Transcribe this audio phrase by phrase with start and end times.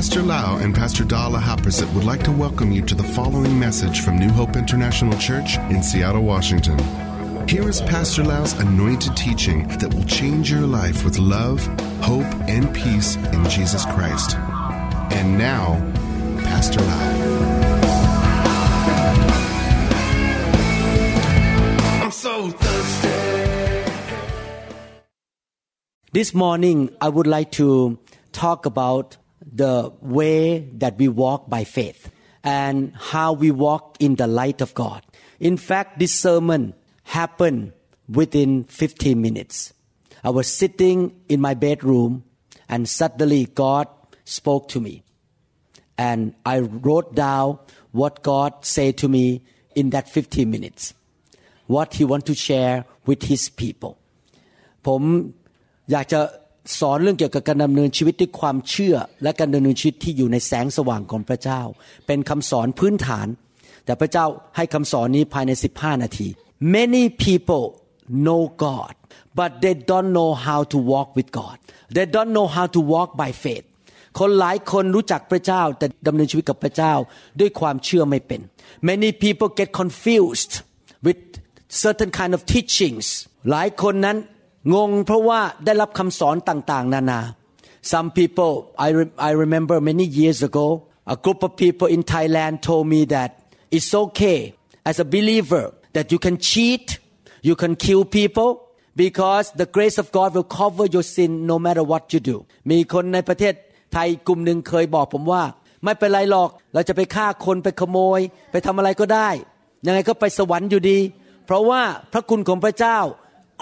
[0.00, 4.00] Pastor Lau and Pastor Dala Haprasit would like to welcome you to the following message
[4.00, 6.78] from New Hope International Church in Seattle, Washington.
[7.46, 11.66] Here is Pastor Lau's anointed teaching that will change your life with love,
[12.00, 14.36] hope, and peace in Jesus Christ.
[14.38, 15.74] And now,
[16.44, 17.10] Pastor Lau.
[22.02, 23.08] I'm so thirsty.
[26.12, 27.98] This morning, I would like to
[28.32, 32.11] talk about the way that we walk by faith
[32.43, 35.03] and how we walk in the light of God.
[35.39, 37.73] In fact, this sermon happened
[38.07, 39.73] within 15 minutes.
[40.23, 42.23] I was sitting in my bedroom
[42.69, 43.87] and suddenly God
[44.23, 45.03] spoke to me.
[45.97, 47.59] And I wrote down
[47.91, 49.43] what God said to me
[49.75, 50.93] in that 15 minutes,
[51.67, 53.97] what He want to share with His people.
[54.87, 55.01] ผม
[55.91, 56.19] อยากจะ
[56.78, 61.62] สอนเรื่องเกี่ยวกับการดำเนินชีวิตด้วยความเชื่อ และการดำเนินชีวิตที่อยู่ในแสงสว่างของพระเจ้า
[62.06, 63.26] เป็นคำสอนพื้นฐาน
[63.84, 66.28] แต่พระเจ้าให้คำสอนนี้ภายใน 15 นาที
[66.76, 67.64] many people
[68.24, 68.92] know God
[69.38, 71.56] but they don't know how to walk with God
[71.96, 73.66] they don't know how to walk by faith
[74.18, 76.94] คนหลายคนรู้จักพระเจ้า แต่ดำเนินชีวิตกับพระเจ้า
[77.40, 78.40] ด้วยความเชื่อไม่เป็น
[78.90, 80.52] many people get confused
[81.06, 81.20] with
[81.84, 83.06] certain kind of teachings
[83.50, 84.16] หลายคนนั้น
[84.74, 87.20] งงเพราะว่าได้รับคำสอนต่างๆ นานา
[87.92, 88.52] some people
[88.86, 90.66] I, re- I remember many years ago
[91.14, 93.30] a group of people in Thailand told me that
[93.76, 94.38] it's okay
[94.90, 95.64] as a believer
[95.96, 96.86] that you can cheat
[97.48, 98.50] you can kill people
[99.02, 102.36] because the grace of God will cover your sin no matter what you do
[102.70, 103.54] มีคนในประเทศ
[103.92, 105.42] ไทยกลุ่มหนึ่งเคยบอกผมว่า
[105.84, 109.28] ไม่เป็นไรหรอก เราจะไปฆ่าคนไปขโมย ไปทำอะไรก็ได้
[109.86, 110.98] ยังไงก็ไปสวรรค์อยู่ดี
[111.46, 112.98] เพราะว่าพระคุณของพระเจ้า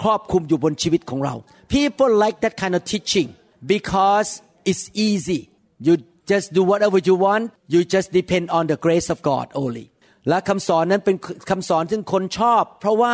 [0.01, 1.33] ครอบคุมอยู่บนชีวิตของเรา
[1.77, 3.29] people like that kind of teaching
[3.73, 4.29] because
[4.69, 5.41] it's easy
[5.85, 5.93] you
[6.31, 9.85] just do whatever you want you just depend on the grace of God only
[10.29, 11.15] และคำสอนนั้นเป็น
[11.49, 13.13] คำสอนซึ่คนชอบ เพราะว่า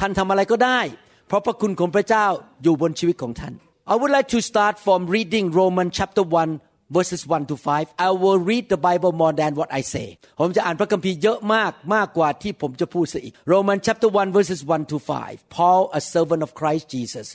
[0.00, 0.80] ท่านทำอะไรก็ได้
[1.28, 2.26] เพราะพระคุณของพระเจ้า
[2.62, 3.54] อยู่บนชีวิตของท่าน
[3.92, 8.09] I would like to start from reading Romans chapter 1 verses 1 to 5 I
[8.23, 10.07] will read the Bible more than what I say
[10.39, 17.27] ผมจะอ่านพระคัมภีร์เยอะมากมากกว่าที่ผมจะพูดซะอีก Romans chapter 1 verses 1 to 5 Paul a servant of Christ Jesus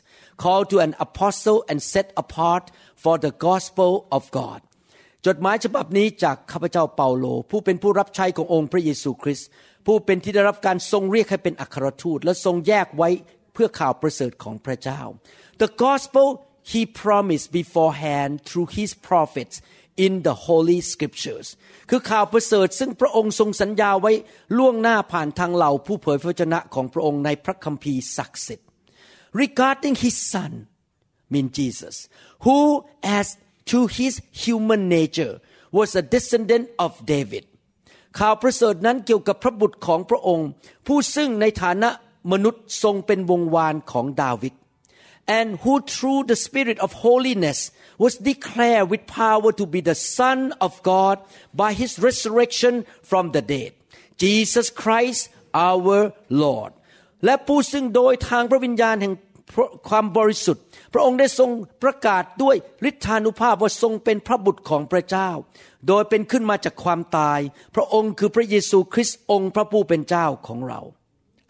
[0.42, 2.64] called to an apostle and set apart
[3.02, 4.60] for the gospel of God
[5.26, 9.48] จดหมายฉบับนี้จากข้าพเจ้าเปาโล ผู้เป็นผู้รับใช้ขององค์พระเยซูคริสต์
[9.86, 13.08] ผู้เป็นที่ได้รับการทรงเรียกให้เป็นอัครทูต และทรงแยกไว้
[13.54, 15.00] เพื่อข่าวประเสริฐของพระเจ้า
[15.62, 16.28] The gospel
[16.72, 19.56] he promised beforehand through his prophets
[20.06, 21.48] in the holy scriptures
[21.90, 24.12] คือข่าวประเสริฐซึ่งพระองค์ทรงสัญญาไว้
[24.58, 28.66] ล่วงหน้าผ่านทางเหล่าผู้เผยพระวจนะของพระองค์ในพระคัมภีร์ศักดิ์สิทธิ์
[29.42, 30.52] regarding his son
[31.32, 31.96] mean Jesus
[32.44, 32.58] who
[33.18, 33.26] as
[33.70, 34.14] to his
[34.44, 35.34] human nature
[35.76, 37.44] was a descendant of David
[38.18, 40.48] ข่าวประเสริฐนั้นเกี่ยวกับพระบุตรของพระองค์
[40.86, 41.90] ผู้ซึ่งในฐานะ
[42.32, 44.54] มนุษย์ทรงเป็นวงวานของดาวิด
[45.38, 47.58] and who through the spirit of holiness
[48.04, 51.16] was declared with power to be the son of God
[51.62, 52.74] by his resurrection
[53.10, 53.72] from the dead
[54.22, 55.20] Jesus Christ
[55.70, 55.98] our
[56.44, 56.72] Lord
[57.24, 59.14] และผู้ซึ่งโดยทางพระวิญญาณแห่ง
[59.88, 61.50] ความบริสุทธิ์ พระองค์ได้ทรง
[61.82, 62.56] ประกาศด้วย
[62.88, 65.30] ฤทธานุภาพว่าทรงเป็นพระบุตรของพระเจ้า
[65.88, 67.40] โดยเป็นขึ้นมาจากความตาย
[67.74, 70.80] พระองค์คือพระเยซูคริสต์องค์พระผู้เป็นเจ้าของเรา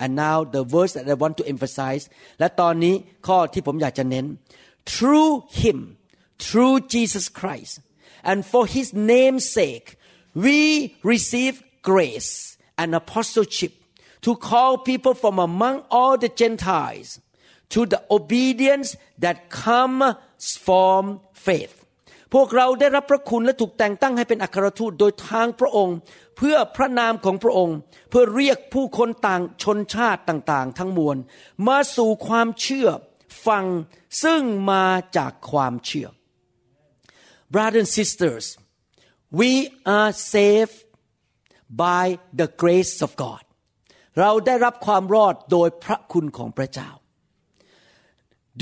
[0.03, 2.04] and now the verse that I want to emphasize
[2.38, 2.94] และตอนนี้
[3.26, 4.26] ข้อที่ผมอยากจะเน้น
[4.92, 5.32] through
[5.62, 5.78] him
[6.44, 7.75] through Jesus Christ
[8.31, 9.86] and for his name's sake
[10.44, 10.58] we
[11.12, 11.54] receive
[11.91, 12.32] grace
[12.81, 13.72] and apostleship
[14.22, 17.20] to call people from among all the Gentiles
[17.70, 20.14] to the obedience that comes
[20.66, 21.73] from faith
[22.35, 25.97] พวกเราได้รับพระคุณและถูกแต่งตั้งให้เป็นอัครทูตโดยทางพระองค์
[26.38, 27.78] เพื่อพระนามของพระองค์
[28.09, 31.18] เพื่อเรียกผู้คนต่างชนชาติต่างๆ ทั้งมวล
[31.68, 32.90] มาสู่ความเชื่อ
[33.47, 33.66] ฟัง
[34.24, 34.41] ซึ่ง
[34.72, 34.85] มา
[35.18, 36.07] จากความเชื่อ
[37.53, 38.45] Brothers and sisters
[39.39, 39.51] we
[39.98, 40.77] are saved
[41.83, 42.06] by
[42.39, 43.44] the grace of God
[44.19, 46.89] เราได้รับความรอดโดยพระคุณของพระเจ้า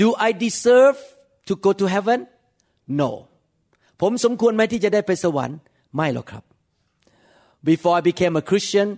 [0.00, 0.98] Do I deserve
[1.48, 2.20] to go to heaven
[3.02, 3.12] No
[4.00, 5.58] ผมสมควรไหมที่จะได้ไปสวรรค์
[5.96, 6.44] ไม่หรอกครับ
[7.68, 8.88] Before I became a Christian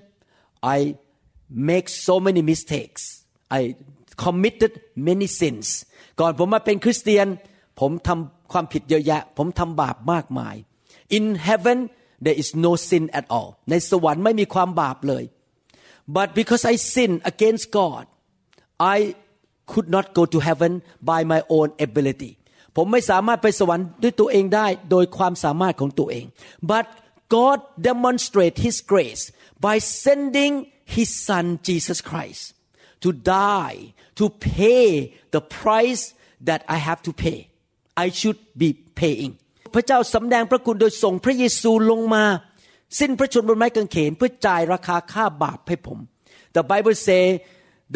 [0.77, 0.79] I
[1.71, 3.03] make so many mistakes
[3.59, 3.61] I
[4.25, 4.73] committed
[5.09, 5.67] many sins
[6.21, 7.27] ก่อนผมมาเป็นคริสเตียน
[7.81, 10.57] ผมทำความผิดเยอะแยะ ผมทำบาปมากมาย
[11.17, 11.79] In heaven
[12.25, 15.25] there is no sin at all ในสวรรค์ไม่มีความบาปเลย
[16.17, 18.05] but because I sin against God
[18.97, 18.99] I
[19.71, 20.73] could not go to heaven
[21.11, 22.33] by my own ability
[22.77, 26.25] ผมไม่สามารถไปสวรรค์ด้วยตัวเองได้โดยความสามารถของตัวเอง
[26.73, 26.87] but
[27.37, 27.59] God
[27.89, 29.23] demonstrate His grace
[29.67, 30.55] by sending
[30.97, 32.43] His Son Jesus Christ
[33.03, 33.11] to
[33.43, 33.79] die
[34.19, 34.25] to
[34.59, 34.87] pay
[35.35, 36.03] the price
[36.49, 37.39] that I have to pay
[38.05, 38.69] I should be
[39.01, 39.33] paying
[39.75, 42.25] พระเจ้าสำแดงพระคุณโดยส่งพระเยซูลงมา
[43.01, 45.99] สิ้นพระชนบนไม้กางเขนเพื่อจ่ายราคาค่าบาปให้ผม
[46.57, 47.23] The Bible say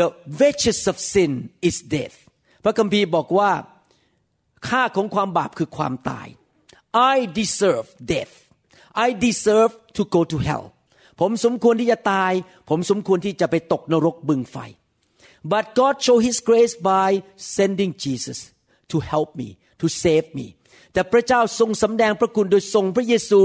[0.01, 0.09] the
[0.41, 1.33] wages of sin
[1.69, 2.17] is death
[2.65, 3.51] พระคัมภีร์บอกว่า
[4.69, 6.29] ค่าของความบาปคือความตาย
[7.13, 8.35] I deserve death
[9.07, 10.67] I deserve to go to hell
[11.21, 12.33] ผมสมควรที่จะตาย
[12.69, 14.57] ผมสมควรที่จะไปตกนรกบึงไฟ
[15.53, 17.11] but God show His grace by
[17.57, 18.39] sending Jesus
[18.91, 19.49] to help me
[19.81, 20.47] to save me
[20.93, 23.41] แต่พระเจ้าทรงสำแดงพระคุณโดยส่งพระเยซู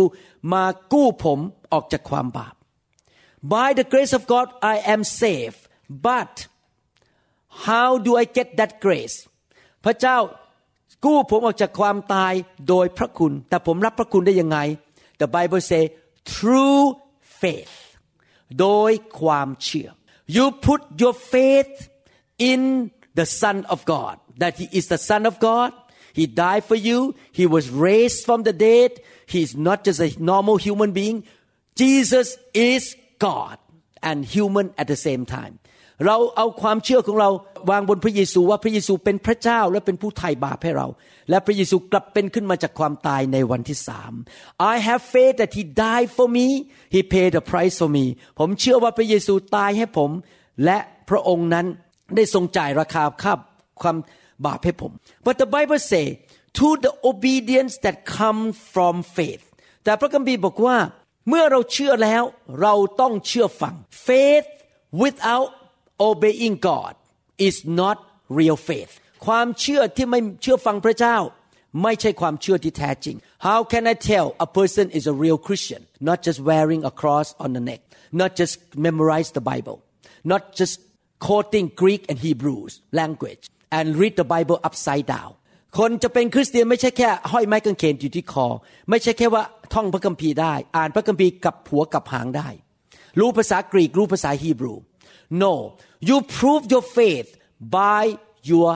[0.53, 0.63] มา
[0.93, 1.39] กู้ผม
[1.73, 2.55] ออกจากความบาป
[3.53, 5.61] by the grace of God I am saved
[6.07, 6.33] but
[7.67, 9.17] how do I get that grace
[9.85, 10.17] พระเจ้า
[11.04, 12.32] กู้ผมออกจากความตาย
[12.68, 14.58] โดยพระคุณ แต่ผมรับพระคุณได้ยังไง
[15.20, 15.82] The Bible say
[16.32, 16.80] through
[17.40, 17.76] faith
[18.60, 19.90] โดยความเชื่อ
[20.36, 21.74] you put your faith
[22.50, 22.60] in
[23.18, 25.70] the Son of God that He is the Son of God
[26.18, 26.98] He died for you
[27.40, 28.90] He was raised from the dead
[29.32, 31.16] He is not just a normal human being
[31.82, 32.26] Jesus
[32.72, 32.82] is
[33.28, 33.56] God
[34.08, 35.54] and human at the same time
[36.05, 37.29] เราเอาความเชื่อของเรา
[37.69, 40.87] วางบนพระเยซูว่าพระเยซูเป็นพระเจ้าและเป็นผู้ไถ่บาปให้เรา
[41.29, 44.13] และพระเยซูกลับเป็นขึ้นมาจากความตายในวันที่สาม
[44.73, 46.47] I have faith that he died for me
[46.95, 48.05] he paid the price for me
[48.39, 50.11] ผมเชื่อว่าพระเยซูตายให้ผม
[50.65, 50.77] และ
[51.09, 51.65] พระองค์นั้น
[52.15, 53.33] ได้ทรงจ่ายราคาค่า
[53.81, 53.97] ความ
[54.45, 54.91] บาปให้ผม
[55.25, 56.05] but the Bible say
[56.59, 58.41] to the obedience that come
[58.73, 59.43] from faith
[59.83, 60.77] แต่พระคัมภีร์บอกว่า
[61.29, 62.23] เมื่อเราเชื่อแล้ว
[62.61, 63.75] เราต้องเชื่อฟัง
[64.07, 64.47] faith
[65.01, 65.49] without
[66.08, 66.92] obeying God
[67.48, 67.96] is not
[68.38, 68.92] real faith
[69.26, 71.16] ความเชื่อที่ไม่เชื่อฟังพระเจ้า
[71.82, 76.92] ไม่ใช่ความเชื่อที่แท้จริง How can I tell a person is a real Christian not just wearing a
[77.00, 77.80] cross on the neck
[78.20, 78.54] not just
[78.86, 79.78] memorize the Bible
[80.32, 80.74] not just
[81.26, 83.44] quoting Greek and Hebrews language
[83.78, 85.32] and read the Bible upside down
[85.78, 88.46] คนจะเป็นคริสเตียนไม่ใช่แค่ห้อยไม้กางเขนอยู่ที่คอ
[88.90, 89.42] ไม่ใช่แค่ว่า
[89.74, 92.48] ท่องพระคัมภีร์ได้ อ่านพระคัมภีร์กับหัวกับหางได้
[93.20, 94.74] รู้ภาษากรีกรู้ภาษาฮีบรู
[95.42, 95.52] No
[96.08, 97.28] you prove your faith
[97.80, 98.02] by
[98.50, 98.70] your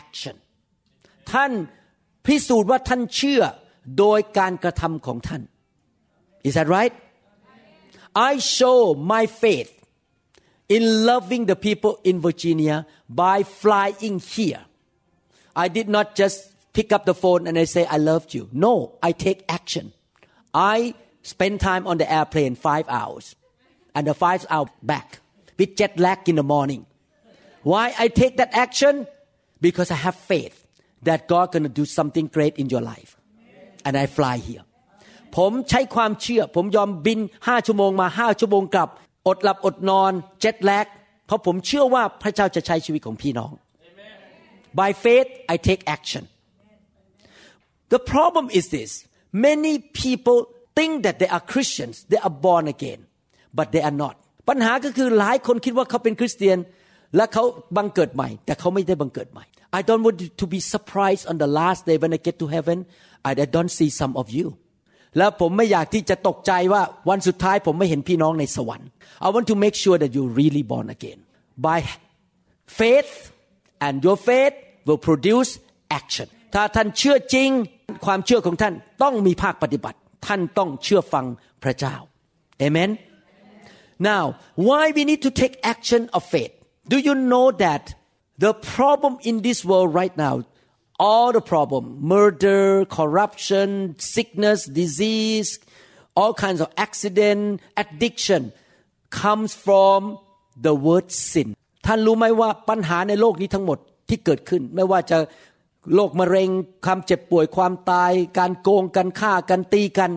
[0.00, 0.36] action
[1.32, 1.52] ท่าน
[2.26, 3.42] พิสูจน์ว่าท่านเชื่อ
[3.98, 5.42] โดยการกระทำของท่าน
[6.48, 6.94] Is that right
[8.30, 8.78] I show
[9.14, 9.72] my faith
[10.76, 12.76] in loving the people in Virginia
[13.24, 14.62] by flying here
[15.64, 16.36] I did not just
[16.76, 18.72] pick up the phone and I say I loved you no
[19.08, 19.84] I take action
[20.54, 20.94] I
[21.32, 23.26] spend time on the airplane five hours
[23.94, 25.08] and the five hours back
[25.58, 26.82] with jet lag in the morning
[27.72, 28.94] why I take that action
[29.66, 30.56] because I have faith
[31.08, 33.10] that God gonna do something great in your life
[33.86, 34.64] and I fly here
[35.36, 37.18] ผมใช้ความเชื่อ ผมยอมบิน
[37.48, 38.88] ห้าชั่วโมงมาห้าชั่วโมงกลับ
[39.28, 40.86] อดหลับอดนอนเจ็ตแลก
[41.26, 43.52] เพราะผมเชื่อว่าพระเจ้าจะใช้ชีวิตของพี่น้อง
[44.80, 46.24] by faith I take action
[47.94, 48.90] the problem is this
[49.48, 50.38] many people
[50.78, 53.00] think that they are Christians they are born again
[53.58, 54.16] but they are not
[54.47, 56.57] ปัญหาก็คือหลายคนคิดว่าเขาเป็นคริสเตียน
[57.15, 57.43] และเขา
[57.77, 59.45] บังเกิดใหม่ แต่เขาไม่ได้บังเกิดใหม่
[59.79, 62.77] I don't want to be surprised on the last day when I get to heaven
[63.29, 64.47] I don't see some of you
[65.17, 68.89] แล้วผมไม่อยากที่จะตกใจว่าวันสุดท้ายผมไม่เห็นพี่น้องในสวรรค์
[69.25, 71.19] I want to make sure that you really born again
[71.67, 71.77] by
[72.79, 73.13] faith
[73.85, 74.55] and your faith
[74.87, 75.51] will produce
[75.99, 77.49] action ถ้าท่านเชื่อจริง
[78.05, 81.25] ความเชื่อของท่านต้องมีภาคปฏิบัติ ท่านต้องเชื่อฟัง
[81.63, 81.95] พระเจ้า
[82.65, 82.89] Amen
[84.12, 84.24] Now
[84.68, 86.54] why we need to take action of faith
[86.92, 87.84] Do you know that
[88.44, 90.34] the problem in this world right now
[91.08, 93.68] all the problem murder corruption
[94.14, 95.48] sickness disease
[96.18, 98.42] all kinds of accident addiction
[99.22, 100.18] comes from
[100.66, 101.48] the word sin
[101.86, 103.78] ท่านรู้ไหมว่าปัญหาในโลกนี้ทั้งหมด
[104.08, 105.18] ที่เกิดขึ้น ไม่ว่าจะ
[105.94, 106.48] โรคมะเร็ง
[106.84, 110.10] ความเจ็บป่วยความตาย การโกงกันฆ่ากันตีกัน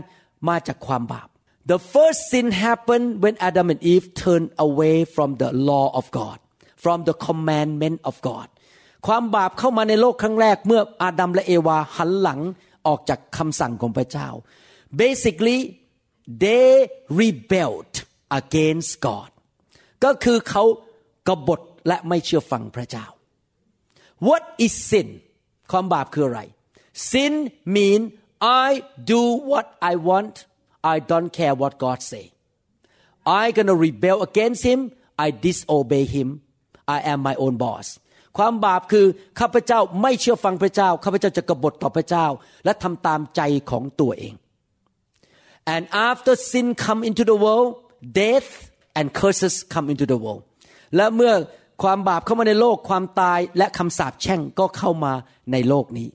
[0.48, 1.28] มาจากความบาป
[1.72, 6.38] The first sin happened when Adam and Eve turned away from the law of God
[6.84, 8.48] from the commandment of God
[9.08, 12.40] ความบาปเข้ามาในโลกครั้งแรกเมื่ออาดัมและเอวาหันหลัง
[12.88, 14.28] ออกจากคำสั่งของพระเจ้า
[15.02, 15.60] basically
[16.44, 16.70] they
[17.20, 17.96] rebelled
[18.40, 19.30] against God
[20.04, 20.63] ก็คือเขา
[21.28, 23.06] กบฏและไม่เชื่อฟังพระเจ้า
[24.28, 25.08] What is sin
[25.72, 26.42] ความบาปคืออะไร
[27.12, 27.34] Sin
[27.75, 28.02] mean
[28.66, 28.70] I
[29.12, 30.36] do what I want
[30.83, 32.25] I don't care what God say
[33.43, 34.81] I gonna rebel against him
[35.25, 36.29] I disobey him
[36.97, 37.87] I am my own boss
[38.39, 39.07] ความบาปคือ
[39.41, 42.27] ข้าพเจ้าไม่เชื่อฟังพระเจ้าข้าพเจ้าจะกบฏต่อพระเจ้า
[42.65, 44.35] และทำตามใจของตัวเอง
[45.75, 47.69] and after sin come into the world
[48.21, 48.51] death
[48.99, 50.43] and curses come into the world
[50.97, 51.35] และเมื่อ
[51.83, 55.13] ความบาปเข้ามาในโลกความตายและคำสาปแช่งก็เข้ามา
[55.53, 56.09] ในโลกนี้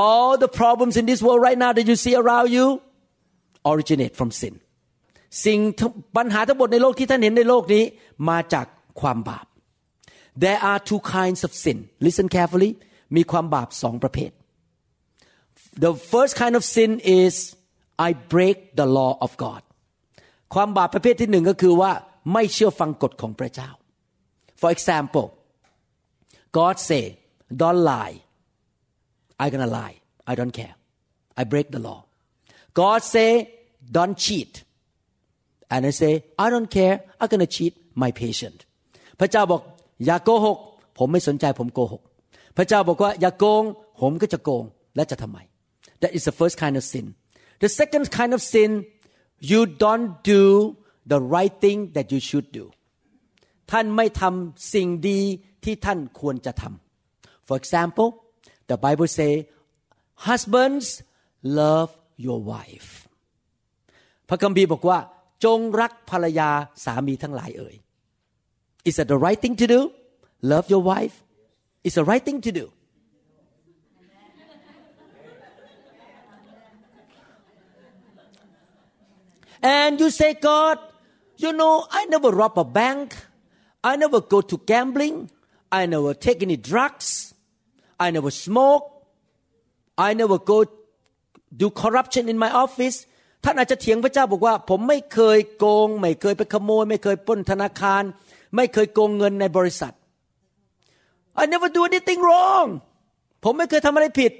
[0.00, 2.66] all the problems in this world right now that you see around you
[3.70, 4.54] originate from sin
[5.44, 5.58] สิ่ง
[6.16, 7.84] ปัญหาทั้งหมดในโลกที่ท่านเห็นในโลกนี้
[8.28, 8.66] มาจาก
[9.00, 9.46] ความบาป
[10.44, 12.70] there are two kinds of sin listen carefully
[13.16, 14.30] มีความบาปสองประเภท
[15.84, 16.90] the first kind of sin
[17.22, 17.34] is
[18.08, 19.62] I break the law of God
[20.54, 21.92] ความบาปประเภทที่หนึ่งก็คือว่า
[22.32, 23.70] ไม่เชื่อฟังกฎของพระเจ้า
[24.60, 25.26] for example
[26.58, 27.04] God say
[27.60, 28.16] don't lie
[29.42, 29.96] I gonna lie
[30.30, 30.74] I don't care
[31.40, 32.00] I break the law
[32.79, 33.31] God say
[33.95, 34.51] don't cheat
[35.73, 36.13] and I say
[36.43, 38.59] I don't care I'm gonna cheat my patient
[39.19, 39.61] พระเจ้าบอก
[40.05, 40.57] อย่าโกหก
[40.97, 42.01] ผมไม่สนใจผมโกหก
[42.57, 43.63] พระเจ้าบอกว่าอย่าโกง
[43.99, 44.63] ผมก็จะโกง
[44.95, 45.39] และจะทำไม
[46.01, 47.05] That is the first kind of sin
[47.63, 48.69] The second kind of sin
[49.51, 50.43] you don't do
[51.11, 52.65] the right thing that you should do
[53.71, 55.19] ท่านไม่ทำสิ่งดี
[55.63, 58.07] ที่ท่านควรจะทำ For example
[58.69, 59.31] the Bible say
[60.27, 60.85] husbands
[61.59, 61.91] love
[62.25, 62.91] your wife
[64.29, 64.99] พระคัมภีร์บอกว่า
[65.45, 66.49] จงรักภรรยา
[66.83, 67.75] สามีทั้งหลายเอ่ย
[68.87, 69.79] Is that the right thing to do
[70.51, 71.15] love your wife
[71.85, 72.65] It's the right thing to do
[79.79, 80.77] and you say God
[81.43, 83.15] you know I never rob a bank
[83.83, 85.15] I never go to gambling
[85.79, 87.07] I never take any drugs
[88.05, 88.85] I never smoke
[89.97, 90.65] I never go
[91.60, 92.96] do corruption in my office
[93.44, 98.02] ท่านอาจจะเถียงพระเจ้าบอกว่า ผมไม่เคยโกง ไม่เคยไปขโมย ไม่เคยปล้นธนาคาร
[98.56, 99.94] ไม่เคยโกงเงินในบริษัท
[101.40, 102.68] I never do anything wrong
[103.44, 104.32] ผมไม่เคยทำอะไรผิด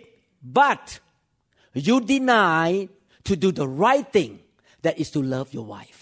[0.59, 0.85] but
[1.87, 2.67] you deny
[3.29, 4.33] to do the right thing
[4.85, 6.01] that is to love your wife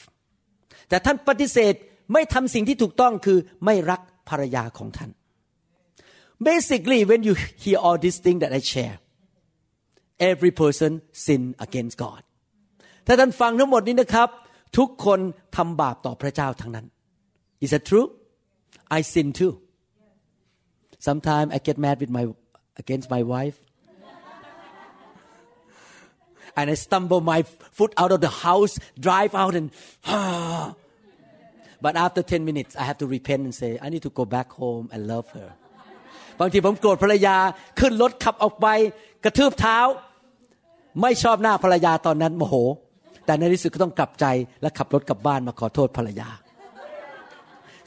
[0.88, 1.74] แต่ท่านปฏิเสธ
[2.12, 5.10] ไม่ทำสิ่งที่ถูกต้องคือไม่รักภรรยาของท่าน
[6.48, 8.96] basically when you hear all these things that I share
[10.29, 10.91] every person
[11.25, 12.21] sin against God
[13.07, 14.29] ถ้าท่านฟังทั้งหมดนี้นะครับ
[14.77, 15.19] ทุกคน
[15.55, 16.85] ทำบาปต่อพระเจ้าทั้งนั้น
[17.63, 18.07] is that true
[18.97, 19.53] I sin too
[21.07, 22.23] sometimes I get mad with my
[22.81, 23.57] against my wife
[26.57, 27.39] and I stumble my
[27.77, 28.73] foot out of the house
[29.05, 29.67] drive out and
[31.85, 34.47] but after 10 minutes I have to repent and say I need to go back
[34.61, 35.49] home and love her
[36.39, 37.37] บางทีผมโกรธภรรยา
[37.79, 38.67] ขึ้นรถขับออกไป
[39.23, 39.79] กระทืบเท้า
[41.02, 42.54] ไม่ชอบหน้าภรรยาตอนนั้นโมโห
[43.26, 44.26] แต่ในที่สุดก็ต้องกลับใจ
[44.62, 46.28] และขับรถกลับบ้านมาขอโทษภรรยา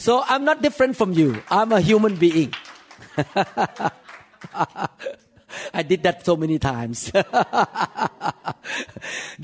[0.05, 2.51] so I'm not different from you I'm a human being
[5.79, 6.97] I did that so many times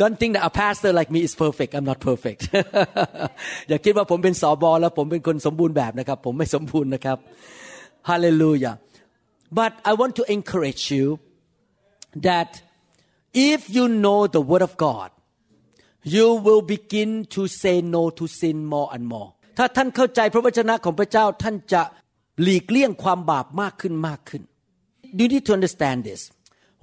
[0.01, 2.41] don't think that a pastor like me is perfect I'm not perfect
[3.69, 7.17] อย่าคิดว่าผมเป็นสอบอแล้วผมเป็นคนสมบูรณ์แบบนะครับ ผมไม่สมบูรณ์นะครับ
[8.09, 8.75] Hallelujah
[9.59, 11.05] but I want to encourage you
[12.27, 12.49] that
[13.52, 15.10] if you know the word of God
[16.14, 19.28] you will begin to say no to sin more and more
[19.58, 21.82] ถ้าท่านเข้าใจพระวจนะของพระเจ้าท่านจะ
[22.42, 24.42] หลีกเลี่ยงความบาปมากขึ้นมากขึ้น
[25.18, 26.20] You need to understand this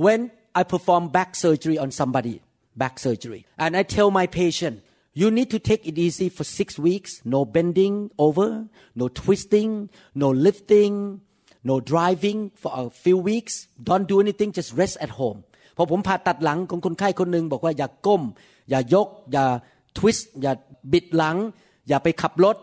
[0.05, 0.19] when
[0.59, 2.35] I perform back surgery on somebody
[2.81, 4.75] back surgery and I tell my patient
[5.21, 7.95] you need to take it easy for six weeks no bending
[8.25, 8.47] over
[8.99, 9.71] no twisting
[10.23, 10.95] no lifting
[11.69, 13.53] no driving for a few weeks
[13.89, 15.39] don't do anything just rest at home
[15.76, 18.22] พอผมผ่าตัดหลังของคนไข้คนหนึ่งบอกว่าอย่าก้ม
[18.70, 19.44] อย่ายก อย่า
[19.98, 20.52] ทวิสต์อย่า
[20.92, 21.36] บิดหลัง
[21.88, 22.56] อย่าไปขับรถ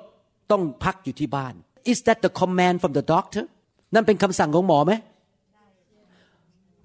[0.51, 1.53] ต้องพักอยู่ที่บ้าน
[1.91, 3.43] Is that the command from the doctor
[3.93, 4.93] นั่นเป็นคำสั่งของหมอไหม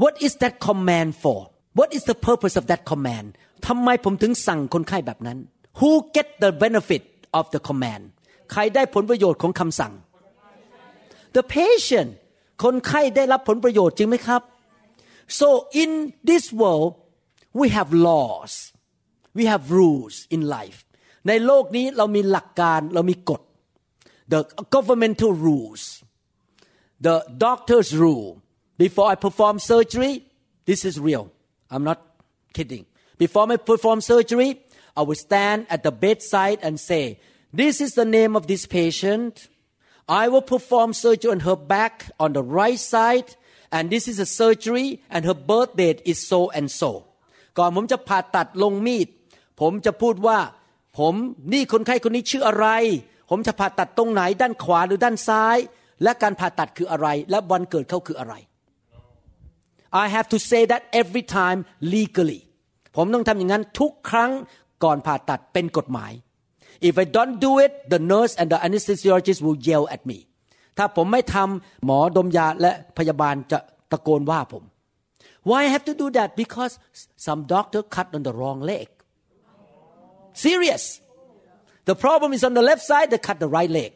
[0.03, 1.39] What is that command for
[1.79, 3.27] What is the purpose of that command
[3.67, 5.39] ทำไมผมถึงสั่งคนไข้แบบนั้น
[5.79, 7.03] Who get the benefit
[7.39, 8.03] of the command
[8.53, 9.93] ใครได้ผลประโยชน์ของคำสั่ง
[11.37, 12.11] The patient
[12.65, 14.43] คนไข้ได้รับผลประโยชน์จริงไหมครับ
[15.40, 16.92] So in this world
[17.54, 18.74] we have laws
[19.34, 20.80] we have rules in life
[21.28, 23.42] ในโลกนี้เรามีหลักการเรามีกฎ
[24.34, 24.42] the
[24.75, 25.84] governmental rules
[27.08, 28.30] the doctor's rule
[28.84, 30.13] before I perform surgery
[30.70, 31.25] this is real
[31.74, 32.00] I'm not
[32.58, 32.86] kidding
[33.24, 34.50] before I perform surgery
[35.00, 37.04] I will stand at the bedside and say
[37.62, 39.34] this is the name of this patient
[40.24, 43.30] I will perform surgery on her back on the right side
[43.77, 46.91] and this is a surgery and her birth date is so and so
[47.59, 49.09] ก่อนผมจะผ่าตัดลงมีด
[49.61, 50.39] ผมจะพูดว่า
[50.99, 51.15] ผม
[51.53, 52.67] นี่คนไข้คนนี้ชื่ออะไร
[53.31, 55.59] ผมจะผ่าตัดตรงไหนด้านขวาหรือด้านซ้าย
[56.03, 58.35] และการผ่าตัดคืออะไร และวันเกิดเขาคืออะไร
[60.05, 61.59] I have to say that every time
[61.95, 62.41] legally
[62.97, 64.31] ผมต้องทำอย่างนั้นทุกครั้ง
[64.85, 66.13] ก่อนผ่าตัดเป็นกฎหมาย
[66.89, 70.19] If I don't do it the nurse and the anesthesiologist will yell at me
[70.78, 73.60] ถ้าผมไม่ทำหมอดมยาและพยาบาลจะ
[73.92, 74.63] ตะโกนว่าผม
[75.50, 76.74] Why I have to do that because
[77.28, 78.88] some doctor cut on the wrong leg
[80.46, 80.84] serious
[81.90, 83.92] the problem is on the left side they cut the right leg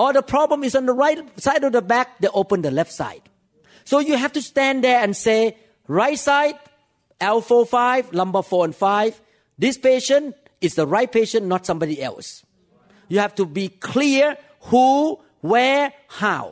[0.00, 2.92] or the problem is on the right side of the back they open the left
[2.92, 3.24] side
[3.84, 5.56] so you have to stand there and say
[5.88, 6.56] right side
[7.20, 9.20] L4 5 lumbar 4 and 5
[9.58, 12.43] this patient is the right patient not somebody else
[13.12, 14.24] you have to be clear
[14.68, 14.86] who
[15.50, 15.84] where
[16.22, 16.42] how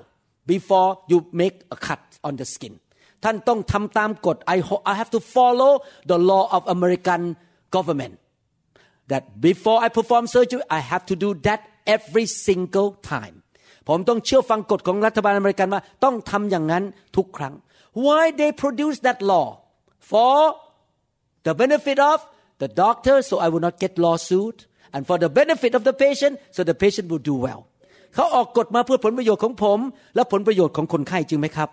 [0.53, 2.75] before you make a cut on the skin
[3.25, 4.57] ท่านต้องทำตามกฎ I,
[4.93, 5.73] I have to follow
[6.11, 7.23] the law of American
[7.77, 8.15] government
[9.11, 11.61] that before I perform surgery I have to do that
[11.95, 13.35] every single time
[13.89, 16.85] ผมต้องเชื่อฟังกฎของรัฐบาลอเมริกันว่าต้องทำอย่างนั้น
[17.17, 17.55] ทุกครั้ง
[18.05, 19.47] why they produce that law
[20.11, 20.37] for
[21.47, 22.19] the benefit of
[22.63, 24.59] the doctor so I will not get lawsuit
[24.96, 27.62] And for the benefit of the patient so the patient will do well
[28.16, 29.80] เขาออกกฎมาเพื่อผลประโยชน์ของผม
[30.16, 31.70] และผลประโยชน์ของคนไข้จริงไหมครับ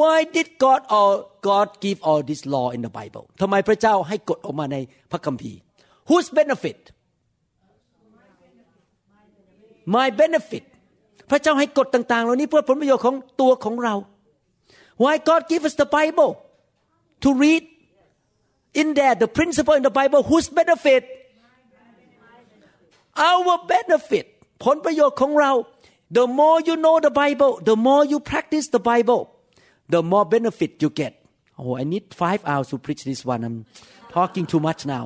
[0.00, 1.10] Why did God or
[1.48, 4.76] God give all this law in the Bible ทำไมพระเจ้าให้กฎออกมาใน
[5.10, 5.58] พระคัมภีร์
[6.08, 6.78] Whose benefit
[9.96, 10.64] My benefit
[11.30, 13.94] พระเจ้าให้กฎต่างๆ เหล่านี้เพื่อผลประโยชน์ของตัวของเรา
[15.02, 16.30] Why God give us the Bible
[17.24, 17.62] to read
[18.80, 21.02] in there the principle in the Bible whose benefit
[23.30, 24.26] our benefit
[24.64, 25.52] ผลประโยชน์ของเรา
[26.18, 29.22] the more you know the Bible the more you practice the Bible
[29.94, 31.12] the more benefit you get
[31.60, 33.58] oh I need five hours to preach this one I'm
[34.16, 35.04] talking too much now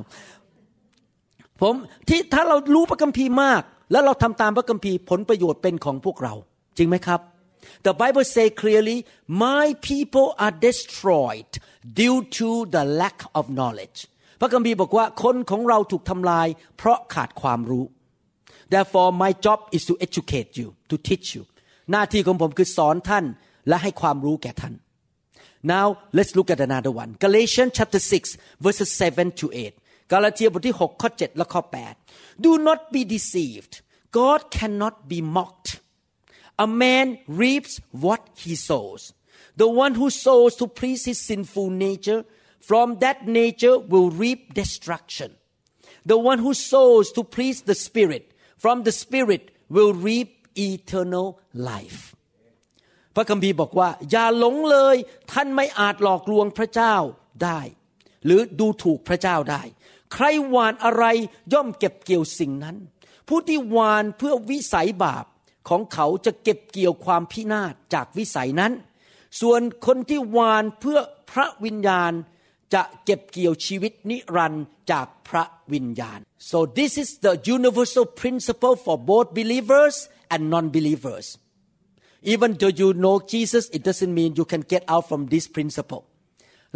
[1.61, 1.75] ผม
[2.07, 6.33] ที่ถ้าเรารู้พระคัมภีร์มาก แล้วเราทำตามพระคัมภีร์ผลประโยชน์เป็นของพวกเรา
[6.77, 7.21] จริงไหมครับ
[7.85, 8.97] The Bible say clearly
[9.45, 11.51] my people are destroyed
[12.01, 13.99] due to the lack of knowledge
[14.39, 17.85] พระคัมภีร์บอกว่าคนของเราถูกทำลาย เพราะขาดความรู้
[18.72, 21.42] Therefore my job is to educate you to teach you
[21.90, 23.24] หน้าที่ของผมคือสอนท่าน
[23.68, 24.74] และให้ความรู้แก่ท่าน
[25.72, 31.62] Now let's look at another one Galatians chapter 6 verses 7 to 8กาลาเทียบทที่6ข้อ7และข้อ
[32.04, 33.72] 8 Do not be deceived
[34.20, 35.68] God cannot be mocked
[36.64, 37.06] A man
[37.42, 37.72] reaps
[38.04, 39.02] what he sows
[39.62, 42.20] The one who sows to please his sinful nature
[42.68, 45.30] from that nature will reap destruction
[46.10, 48.24] The one who sows to please the spirit
[48.65, 49.43] from the spirit
[49.75, 50.29] will reap
[50.69, 51.27] eternal
[51.69, 51.99] life
[53.15, 54.95] พระคัมภีร์บอกว่า อย่าหลงเลย
[55.31, 56.95] ท่านไม่อาจหลอกลวงพระเจ้า
[57.43, 57.59] ได้
[58.25, 59.61] หรือดูถูกพระเจ้าได้
[60.13, 61.05] ใครหวานอะไร
[61.53, 62.77] ย่อมเก็บเกี่ยวสิ่งนั้น
[63.27, 65.25] ผู้ที่หวานเพื่อวิสัยบาป
[65.69, 68.73] ของเขาจะเก็บเกี่ยวความพินาศจากวิสัยนั้น
[69.41, 70.99] ส่วนคนที่หวานเพื่อ
[71.31, 72.11] พระวิญญาณ
[72.73, 76.18] จะเก็บเกี่ยวชีวิตนิรันดร์จากพระ วิญญาณ
[76.50, 79.94] so this is the universal principle for both believers
[80.32, 81.26] and non-believers
[82.32, 86.02] even though you know Jesus it doesn't mean you can get out from this principle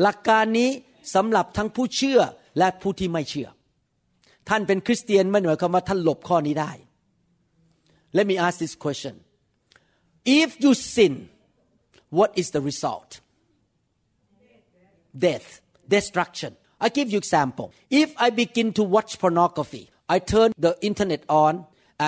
[0.02, 0.70] หลักการนี้
[1.14, 2.20] สำหรับทั้งผู้เชื่อ
[2.58, 3.48] และผู้ที่ไม่เชื่อ
[4.48, 6.72] ท่านเป็นคริสเตียนไม่หมายความว่าท่านหลบข้อนี้ได้
[8.16, 9.14] Let me ask this question
[10.42, 11.14] if you sin
[12.18, 13.10] what is the result
[15.26, 15.48] death
[15.94, 16.52] destruction
[16.84, 17.66] I give you example
[18.02, 21.52] if I begin to watch pornography I turn the internet on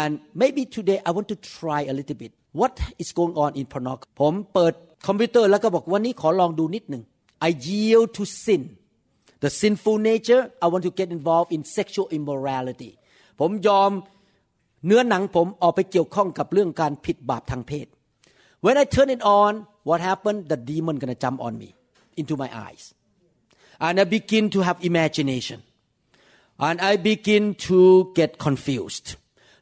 [0.01, 0.11] and
[0.43, 4.11] maybe today I want to try a little bit what is going on in pornography
[4.21, 4.73] ผมเปิด
[5.07, 7.03] คอมพิวเตอร์แล้วก็บอกวันนี้ขอลองดูนิดหนึ่ง
[7.49, 8.63] I yield to sin
[9.45, 12.91] the sinful nature I want to get involved in sexual immorality
[13.41, 13.91] ผมยอม
[14.87, 17.87] เนื้อหนังผมออกไปเกี่ยวข้องกับเรื่องการผิดบาปทางเพศ
[18.65, 19.53] when I turn it on
[19.89, 21.69] what happened the demon gonna jump on me
[22.21, 22.85] into my eyes
[23.86, 25.60] And I begin to have imagination
[26.68, 27.80] and I begin to
[28.20, 29.08] get confused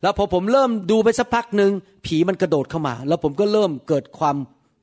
[0.01, 1.71] แล้วพอผมเริ่มดูไปสักพักหนึ่ง
[2.05, 4.37] ผีมันกระโดดเข้ามา แล้วผมก็เริ่มเกิดความ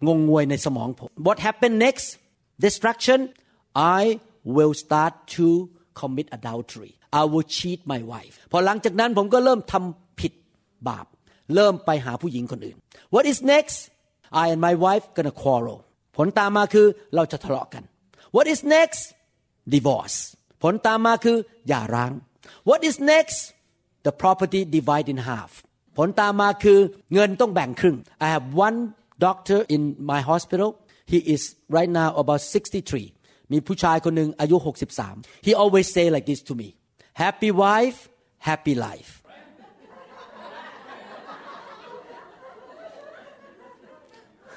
[0.07, 2.07] งงงวยในสมองผม What happened next
[2.65, 3.21] destruction
[3.99, 4.03] I
[4.57, 5.47] will start to
[6.01, 10.33] commit adultery I will cheat my wife พอหลังจากนั้นผมก็เริ่มทำผิด
[10.89, 11.07] บาป
[11.55, 12.77] เริ่มไปหาผู้หญิงคนอื่น
[13.15, 13.77] What is next
[14.43, 15.79] I and my wife gonna quarrel
[16.17, 17.83] ผลตามมาคือเราจะทะเลาะกัน
[18.37, 19.03] What is next
[19.74, 20.18] divorce
[20.64, 22.12] ผลตามมาคือหย่าร้าง
[22.70, 23.38] What is next
[24.06, 25.52] the property divide in half
[25.98, 26.80] ผลตามมาคือ
[27.14, 28.78] เงินต้องแบ่งครึ่ง I have one
[29.26, 30.70] doctor in my hospital
[31.12, 31.42] he is
[31.76, 32.42] right now about
[33.02, 34.56] 63 มีผู้ชายคนหนึ่งอายุ
[35.02, 36.68] 63 he always say like this to me
[37.24, 38.00] happy wife
[38.50, 39.12] happy life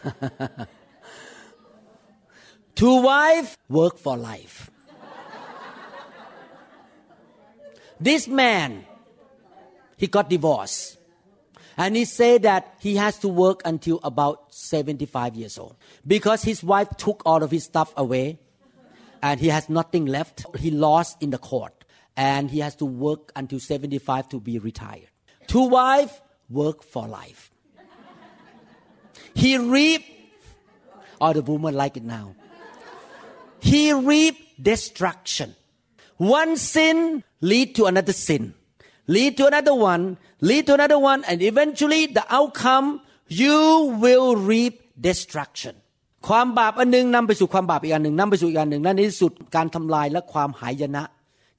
[2.74, 4.70] Two wife work for life.
[7.99, 8.85] This man,
[9.97, 10.97] he got divorced.
[11.77, 15.77] And he said that he has to work until about 75 years old.
[16.05, 18.37] Because his wife took all of his stuff away
[19.21, 20.45] and he has nothing left.
[20.57, 21.85] He lost in the court
[22.17, 25.07] and he has to work until 75 to be retired.
[25.47, 27.49] Two wife work for life.
[29.33, 30.03] He reap,
[31.21, 32.35] all the women like it now.
[33.61, 35.55] He reap destruction.
[36.18, 38.54] One sin lead to another sin,
[39.06, 40.04] lead to another one,
[40.48, 42.86] lead to another one, and eventually the outcome
[43.42, 43.58] you
[44.02, 44.74] will reap
[45.08, 45.74] destruction.
[46.28, 51.02] ความบาปอันหนึ่งนำไปสู่ความบาปอีกอันหนึ่งนำไปสู่อีกอันหนึ่งและในที่สุดการทำลายและความหายนะ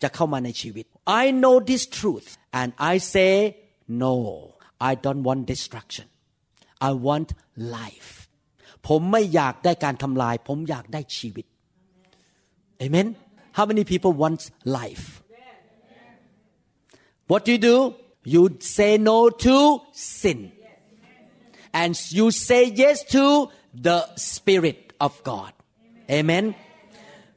[0.02, 0.86] จะเข้ามาในชีวิต
[1.22, 2.28] I know this truth
[2.60, 3.34] and I say
[4.04, 4.16] no
[4.90, 6.08] I don't want destruction
[6.90, 7.30] I want
[7.78, 8.12] life
[8.88, 11.46] ผมไม่อยากได้การทำลาย ผมอยากได้ชีวิต
[12.84, 13.08] Amen
[13.53, 15.23] How many people want life
[17.27, 20.53] What do you do You say no to sin
[21.73, 25.53] and you say yes to the Spirit of God
[26.11, 26.55] Amen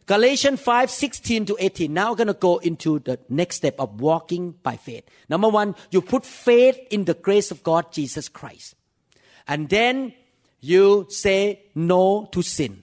[0.06, 1.94] Galatians 5 16 to 18.
[1.94, 5.06] Now we're going to go into the next step of walking by faith.
[5.30, 8.76] Number one, you put faith in the grace of God, Jesus Christ.
[9.48, 10.14] And then
[10.60, 12.83] you say no to sin.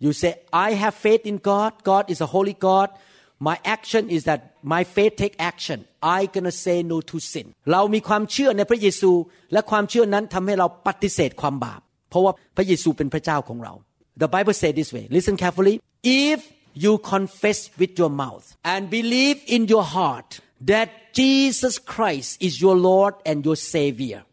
[0.00, 1.72] You say, I have faith in God.
[1.82, 2.90] God is a holy God.
[3.38, 5.86] My action is that my faith take action.
[6.02, 7.46] I gonna say no to sin.
[7.72, 9.10] เรามีความเชื่อในพระเยซู
[9.52, 13.74] และความเชื่อนั้นทำให้เราปฏิเสธความบาป เพราะว่าพระเยซูเป็นพระเจ้าของเรา
[14.22, 15.04] The Bible says this way.
[15.10, 15.74] Listen carefully.
[16.02, 16.40] If
[16.84, 20.40] you confess with your mouth and believe in your heart
[20.72, 24.24] that Jesus Christ is your Lord and your Savior,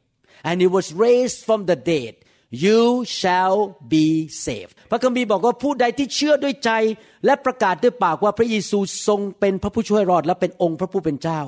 [0.43, 2.13] and He was raised from the dead,
[2.50, 3.56] you shall
[3.92, 4.06] be
[4.44, 6.70] saved พระคัมภีร์บอกว่าผู้ใดที่เชื่อด้วยใจ
[7.24, 11.40] และประกาศด้วยปากว่าพระเยซูทรงเป็นพระผู้ช่วยรอดและเป็นองค์พระผู้เป็นเจ้า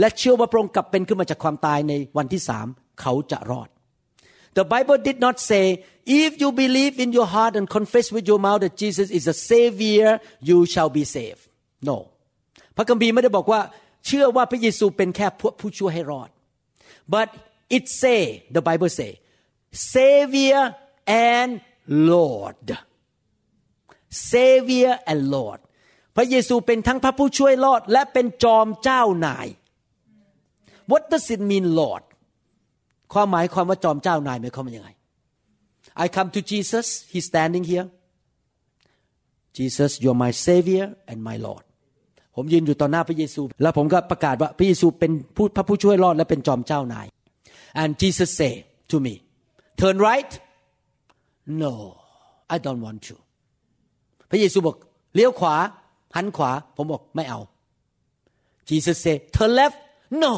[0.00, 2.66] และเชื่อว่าพระองค์กลับเป็นขึ้นมาจากความตายในวันที่สาม
[3.00, 3.68] เขาจะรอด
[4.58, 5.64] The Bible did not say
[6.24, 9.36] if you believe in your heart and confess with your mouth that Jesus is a
[9.50, 10.10] savior
[10.48, 11.42] you shall be saved
[11.88, 11.96] no
[12.76, 13.60] พระคัมภีร์ไม่ได้บอกว่า
[14.06, 15.26] เชื่อว่าพระเยซูเป็นแค่
[15.60, 16.28] ผู้ช่วยให้รอด
[17.14, 17.28] but
[17.76, 18.20] it say
[18.56, 19.10] the Bible say
[19.94, 20.62] Savior
[21.06, 21.50] and
[22.10, 22.66] Lord
[24.30, 25.60] Savior and Lord
[26.16, 29.46] พระเยซูเป็นทั้งพระผู้ช่วยรอดและเป็นจอมเจ้านาย
[30.90, 32.04] What does it mean Lord
[33.12, 34.90] ความหมายความว่าจอมเจ้านายหมายความว่ายังไง
[36.04, 37.86] I come to Jesus He's standing here
[39.58, 41.64] Jesus you're my Savior and my Lord
[42.36, 47.06] ผมยืนอยู่ต่อหน้าพระเยซู แล้วผมก็ประกาศว่าพระเยซูเป็นผู้พระผู้ช่วยรอดและเป็นจอมเจ้านาย
[47.82, 48.52] and Jesus say
[48.90, 49.14] to me
[49.84, 50.32] turn right
[51.62, 51.72] no
[52.54, 53.16] I don't want to
[54.30, 54.76] พระเยซูบอก
[55.14, 55.54] เลี้ยวขวา
[56.16, 57.40] หันขวา ผมบอกไม่เอา
[58.68, 59.78] Jesus say turn left
[60.24, 60.34] no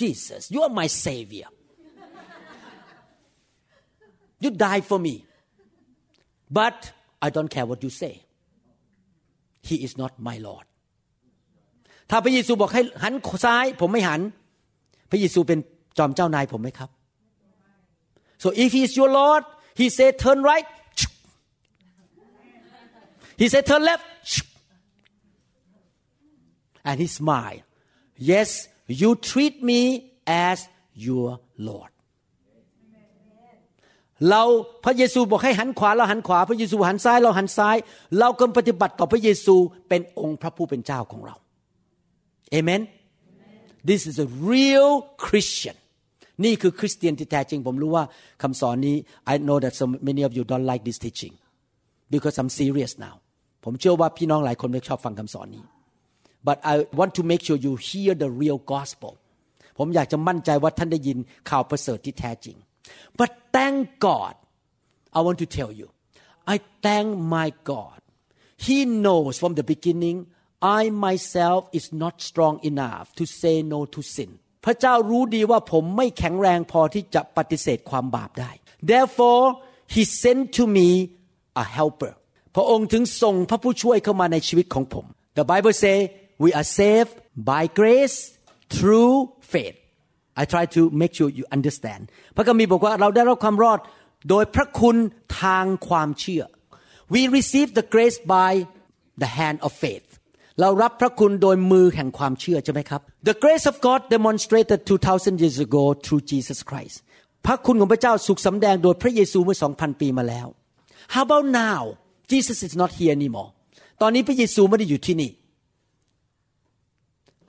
[0.00, 1.48] Jesus you are my savior
[4.42, 5.14] you die for me
[6.58, 6.78] but
[7.26, 8.14] I don't care what you say
[9.68, 10.66] he is not my Lord
[12.10, 14.20] ถ้าพระเยซูบอกให้หันซ้าย ผมไม่หัน
[15.10, 15.58] พระเยซูเป็น
[15.98, 16.90] จอมเจ้านายผมไหมครับ
[18.42, 19.42] so if he is your Lord
[19.80, 20.66] he said turn right
[23.40, 24.04] he said turn left
[26.88, 27.64] and he smiled
[28.16, 29.80] yes you treat me
[30.26, 30.58] as
[30.94, 31.28] your
[31.68, 31.92] Lord
[34.30, 34.42] เรา
[34.84, 37.76] พระเยซูบอกให้หันขวาเราหันขวา พระเยซูหันซ้ายเราหันซ้าย
[38.18, 39.56] เราก็ปฏิบัติต่อพระเยซู
[39.88, 41.36] เป็นองค์พระผู้เป็นเจ้าของเรา
[42.56, 42.82] Amen
[43.88, 44.90] This is a real
[45.26, 45.76] Christian
[46.44, 48.04] นี่คือคริสเตียนที่แท้จริง ผมรู้ว่า
[48.42, 48.96] คำสอนนี้
[49.32, 51.34] I know that so many of you don't like this teaching
[52.14, 53.14] because I'm serious now
[53.64, 55.64] ผมเชื่อว่าพี่น้องหลายคนไม่ชอบฟังคำสอนนี้
[56.48, 59.12] but I want to make sure you hear the real gospel
[59.78, 61.18] ผมอยากจะมั่นใจว่าท่านได้ยิน
[61.50, 62.56] ข่าวประเสริฐที่แท้จริง
[63.20, 64.34] but thank God
[65.16, 65.88] I want to tell you
[66.54, 67.98] I thank my God
[68.66, 70.18] He knows from the beginning
[70.80, 74.30] I myself is not strong enough to say no to sin
[74.64, 78.50] พระเจ้ารู้ดีว่าผมไม่แข็งแรงพอที่จะปฏิเสธความบาปได้
[78.90, 79.44] therefore
[79.94, 80.88] he sent to me
[81.62, 82.14] a helper
[82.54, 85.06] พระองค์ถึงส่งพระผู้ช่วยเข้ามาในชีวิตของผม
[85.38, 85.96] the Bible say
[86.44, 87.14] we are saved
[87.50, 88.18] by grace
[88.74, 89.14] through
[89.52, 89.76] faith
[90.40, 92.02] I try to make sure you understand
[92.36, 93.78] พระคัมภีร์บอกว่าเราได้รับความรอด
[94.28, 94.96] โดยพระคุณ
[95.42, 96.44] ทางความเชื่อ
[97.14, 98.52] we receive the grace by
[99.22, 100.07] the hand of faith
[100.60, 106.96] เรารับพระคุณโดยมือแห่งความเชื่อใช่ไหมครับ The grace of God demonstrated 2,000 years ago through Jesus Christ
[107.46, 110.46] พระคุณของพระเจ้าสุขสำแดงโดยพระเยซูเมื่อสองพันปีมาแล้ว
[111.14, 111.80] How about now
[112.32, 113.50] Jesus is not here anymore
[114.02, 115.30] ตอนนี้พระเยซูไม่ได้อยู่ที่นี่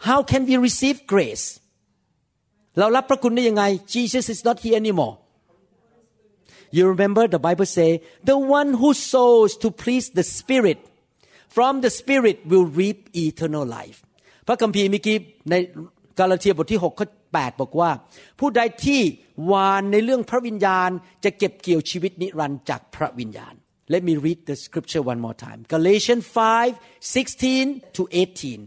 [0.07, 1.45] How can we receive grace
[2.79, 3.63] เรารับพระคุณได้ยังไง
[3.95, 5.13] Jesus is not here anymore
[6.77, 7.89] You remember the Bible say
[8.31, 10.79] the one who sows to please the Spirit
[11.56, 13.98] from the Spirit will reap eternal life
[14.46, 15.16] พระคัมภีร์เมื่อกี้
[15.50, 15.54] ใน
[16.18, 17.90] กาลาเทียบทที่6ข้อ8บอกว่า
[18.40, 19.00] ผู้ใดที่
[19.46, 20.90] หวานในเรื่องพระวิญญาณ
[21.24, 23.54] จะเก็บเกี่ยวชีวิตนิรันดร์จากพระวิญญาณ
[23.94, 28.02] Let me read the scripture one more time Galatians 5 16 to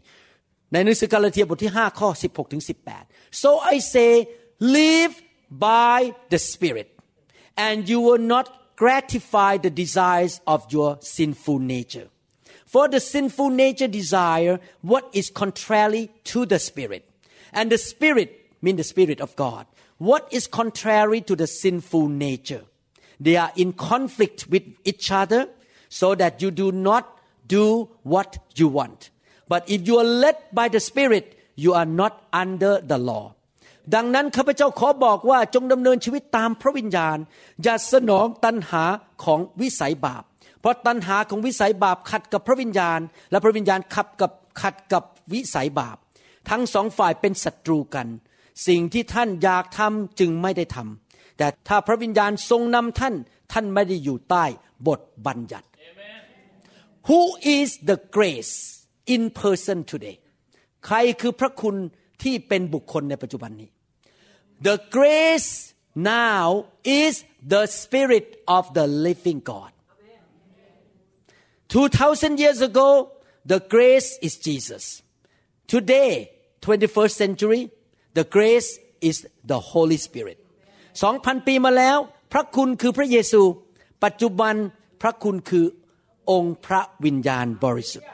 [0.05, 2.63] 18 ในหนังสือกาลาเทียบทที่5ข้อ16ถึง
[3.01, 4.11] 18 So I say
[4.77, 5.13] live
[5.69, 5.97] by
[6.31, 6.89] the Spirit
[7.65, 8.45] and you will not
[8.83, 12.07] gratify the desires of your sinful nature.
[12.71, 17.03] For the sinful nature desire what is contrary to the spirit,
[17.53, 18.29] and the spirit
[18.61, 19.65] mean the spirit of God.
[19.97, 22.63] What is contrary to the sinful nature?
[23.19, 25.49] They are in conflict with each other,
[25.89, 29.09] so that you do not do what you want.
[29.47, 33.33] But if you are led by the spirit, you are not under the law.
[33.95, 37.17] ดังนั้นข้าพเจ้าขอบอกว่าจงดำเนินชีวิตตามพระวิญญาณ
[37.63, 38.83] อย่าสนองตัณหา
[39.23, 40.23] ของวิสัยบาป
[40.62, 45.96] เพราะตัณหาของวิสัยบาปขัดกับพระวิญญาณ และพระวิญญาณขับกับขัดกับวิสัยบาป
[46.50, 48.06] ทั้งสองฝ่ายเป็นศัตรูกัน
[48.68, 53.14] สิ่งที่ท่านอยากทำจึงไม่ได้ทำแต่ถ้าพระวิญญาณทรงนำท่าน
[53.52, 54.44] ท่านไม่ได้อยู่ใต้
[54.86, 55.66] บทบัญญัติ
[57.10, 57.22] Who
[57.58, 58.54] is the grace
[59.14, 60.16] in person today
[60.86, 61.76] ใครคือพระคุณ
[62.22, 63.70] ที่เป็นบุคคลในปัจจุบันนี้
[64.68, 65.50] The grace
[66.18, 66.44] now
[67.02, 67.14] is
[67.54, 69.71] the spirit of the living God
[71.71, 72.89] 2000 years ago
[73.51, 74.83] the grace is Jesus
[75.73, 76.31] today
[76.65, 77.61] 21st century
[78.17, 78.69] the grace
[79.09, 79.17] is
[79.51, 80.37] the Holy Spirit
[81.01, 81.97] 2,000 ปีมาแล้ว
[82.31, 83.41] พระคุณคือพระเยซู
[84.03, 84.55] ปัจจุบัน
[85.01, 85.65] พระคุณคือ
[86.31, 88.09] องค์พระวิญญาณบริสุทธิ์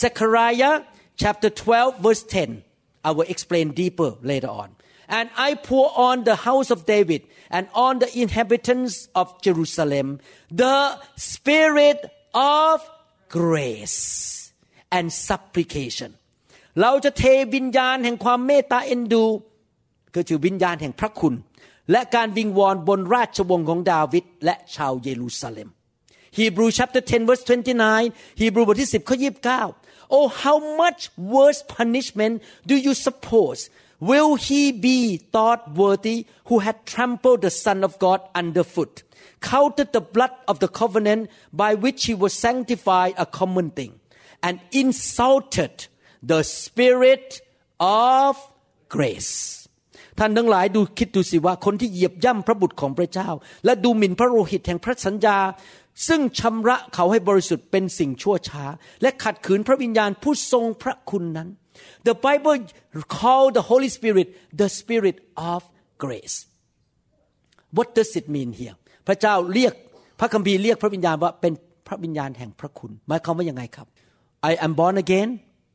[0.00, 0.74] Zechariah
[1.22, 2.62] chapter 12 verse 10
[3.08, 4.74] I will explain deeper later on.
[5.08, 10.06] And I pour on the house of David and on the inhabitants of Jerusalem
[10.50, 11.98] the spirit
[12.34, 12.78] of
[13.38, 14.00] grace
[14.96, 16.10] and supplication.
[16.82, 17.24] เราจะเท
[17.54, 19.24] วิญญาณแห่งความเมตตาเอ็นดู
[20.14, 21.34] ก็คือวิญญาณแห่งพระคุณ
[21.90, 25.68] และการวิงวอนบนราชวงศ์ของดาวิดและชาวเยรูซาเล็ม
[26.38, 29.16] Hebrew chapter 10 verse 29 Hebrew บทที่10ข้อ
[29.64, 31.02] 29 Oh how much
[31.34, 32.34] worse punishment
[32.70, 33.60] do you suppose
[34.08, 34.98] will he be
[35.34, 38.94] thought worthy who had trampled the son of God underfoot
[39.50, 41.22] counted the blood of the covenant
[41.62, 43.92] by which he was sanctified a common thing
[44.46, 45.74] and insulted
[46.30, 47.28] the spirit
[47.80, 48.32] of
[48.94, 49.34] grace
[50.18, 53.28] ท่านทั้งหลายดูคิดดูสิว่าคนที่เหยียบย่ำพระบุตรของพระเจ้า
[53.64, 55.38] และดูหมิ่นพระโลหิตแห่งพระสัญญา
[56.08, 58.64] ซึ่งชำระเขาให้บริสุทธิ์เป็นสิ่งชั่วช้า
[59.02, 61.48] และขัดขืนพระวิญญาณผู้ทรงพระคุณนั้น
[62.08, 62.58] The Bible
[63.16, 64.28] call the Holy Spirit
[64.60, 65.16] the Spirit
[65.52, 65.60] of
[66.04, 66.36] grace
[67.76, 68.76] What does it mean here
[69.07, 69.73] พระเจ้าเรียก
[70.19, 71.53] พระคัมภีร์เรียกพระวิญญาณว่าเป็น
[71.87, 73.87] พระวิญญาณแห่งพระคุณหมายความว่ายังไงครับ
[74.49, 75.29] I am born again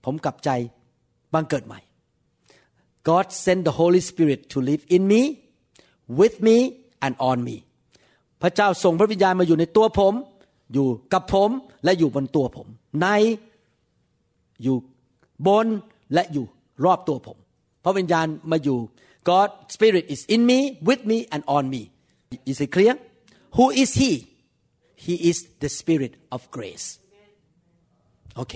[0.04, 0.50] ผมกลับใจ
[1.34, 1.80] บังเกิดใหม่
[3.08, 5.22] God sent the Holy Spirit to live in me
[6.18, 6.56] with me
[7.06, 7.56] and on me
[8.42, 10.14] พระเจ้าส่งพระวิญญาณมาอยู่ในตัวผม
[10.72, 11.50] อยู่กับผม
[11.84, 12.66] และอยู่บนตัวผม
[13.00, 13.06] ใน
[14.62, 14.76] อยู่
[15.46, 15.66] บน
[16.14, 16.46] และอยู่
[16.84, 17.36] รอบตัวผม
[17.84, 18.78] พระวิญญาณมาอยู่
[19.28, 20.58] God Spirit is in me
[20.88, 21.82] with me and on me
[22.50, 22.94] is it clear
[23.57, 24.11] who is he
[25.05, 26.87] he is the Spirit of grace
[28.35, 28.53] โอเค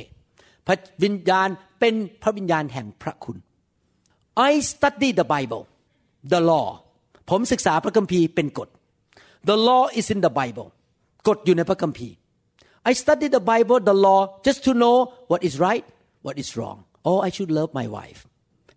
[0.68, 3.38] พระวิญญาณเป็นพระวิญญาณแห่งพระคุณ
[4.50, 5.64] I study the Bible
[6.34, 6.68] the law
[7.30, 8.70] ผมศึกษาพระคัมภีร์เป็นกฎ
[9.50, 10.68] the law is in the Bible
[11.28, 12.16] กฎอยู่ในพระคัมภีร์
[12.90, 14.98] I study the Bible the law just to know
[15.32, 15.86] what is right
[16.26, 16.78] what is wrong
[17.10, 18.20] oh I should love my wife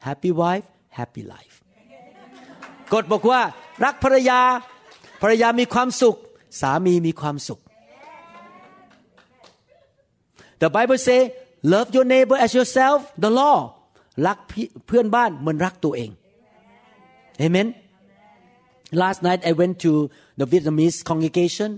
[0.09, 0.66] happy wife
[0.99, 1.55] happy life
[2.94, 3.40] กฎบอกว่า
[3.85, 4.40] รักภรรยา
[5.24, 6.18] ภรรยามีความสุข
[6.62, 7.60] สามีมีความสุข
[10.62, 11.20] The Bible say
[11.74, 13.58] love your neighbor as yourself the law
[14.28, 14.38] รัก
[14.88, 16.12] เพื่อนบ้านเหมือนรักตัวเอง
[17.46, 17.68] Amen
[19.02, 19.92] Last night I went to
[20.40, 21.70] the Vietnamese congregation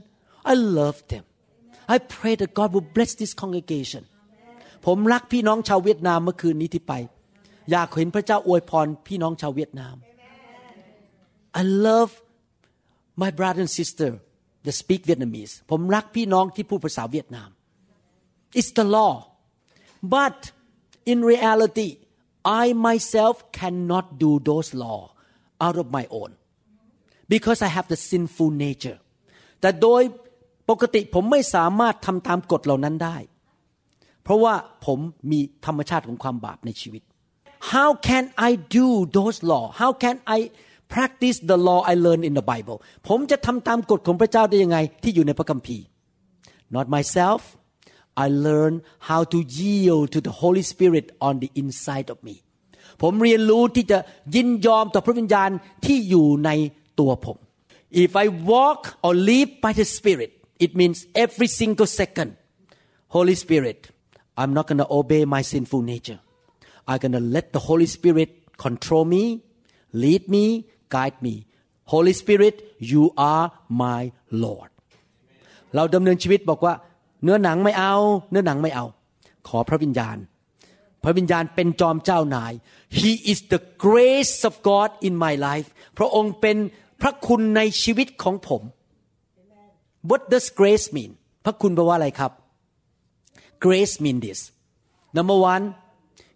[0.52, 1.24] I love them
[1.94, 4.04] I pray that God will bless this congregation
[4.86, 6.94] ผมรักพี่น้องชาวเวียดนามเมื่อคืนนี้ที่ไป
[7.72, 9.96] อยากเห็นพระเจ้าอวยพรพี่น้องชาวเวียดนาม
[11.62, 12.12] I love
[13.23, 14.11] my brother and sister
[14.65, 17.51] that speak Vietnamese ผมรักพี่น้องที่พูดภาษาเวียดนาม
[18.59, 19.15] It's the law
[20.17, 20.39] but
[21.13, 21.91] in reality
[22.63, 25.01] I myself cannot do those law
[25.65, 26.31] out of my own
[27.35, 28.99] because I have the sinful nature
[29.61, 30.03] แต่โดย
[30.71, 33.17] ปกติผมไม่สามารถทำตามกฎเหล่านั้นได้
[34.23, 34.55] เพราะว่า
[34.87, 34.99] ผม
[35.31, 37.03] มีธรรมชาติของความบาปในชีวิต
[37.73, 40.39] How can I do those law How can I
[40.95, 45.85] practice the law I learned in the Bible ผมจะทำตามกฎของพระเจ้าได้ยังไงที่อยู่ในพระคัมภีร์
[46.77, 47.41] Not myself
[48.25, 48.75] I learn
[49.09, 52.37] how to yield to the Holy Spirit on the inside of me
[53.03, 53.99] ผมเรียนรู้ที่จะ
[54.35, 55.51] ยินยอมต่อพระวิญญาณ
[55.87, 56.51] ที่อยู่ใน
[57.01, 57.39] ตัวผม
[58.05, 60.31] If I walk or live by the Spirit
[60.65, 62.31] it means every single second
[63.17, 63.79] Holy Spirit
[64.41, 66.21] I'm not going to obey my sinful nature
[66.89, 68.31] I'm going to let the Holy Spirit
[68.65, 69.25] control me
[70.05, 70.45] lead me
[70.96, 71.34] guide me
[71.94, 72.56] Holy Spirit
[72.92, 73.46] you are
[73.82, 74.02] my
[74.44, 74.70] Lord
[75.76, 76.74] เราดำเนินชีวิตบอกว่า
[77.24, 77.96] เนื้อหนังไม่เอา
[78.32, 78.86] เนื้อหนังไม่เอา
[79.48, 80.18] ขอพระวิญญาณ
[81.04, 82.54] พระวิญญาณเป็นจอมเจ้านาย
[83.00, 86.58] He is the grace of God in my life พระองค์เป็น
[87.02, 88.62] พระคุณในชีวิตของผม
[90.10, 91.12] What does grace mean
[91.46, 92.32] พระคุณแปลว่าอะไรครับ
[93.66, 94.40] Grace mean this
[95.18, 95.64] Number one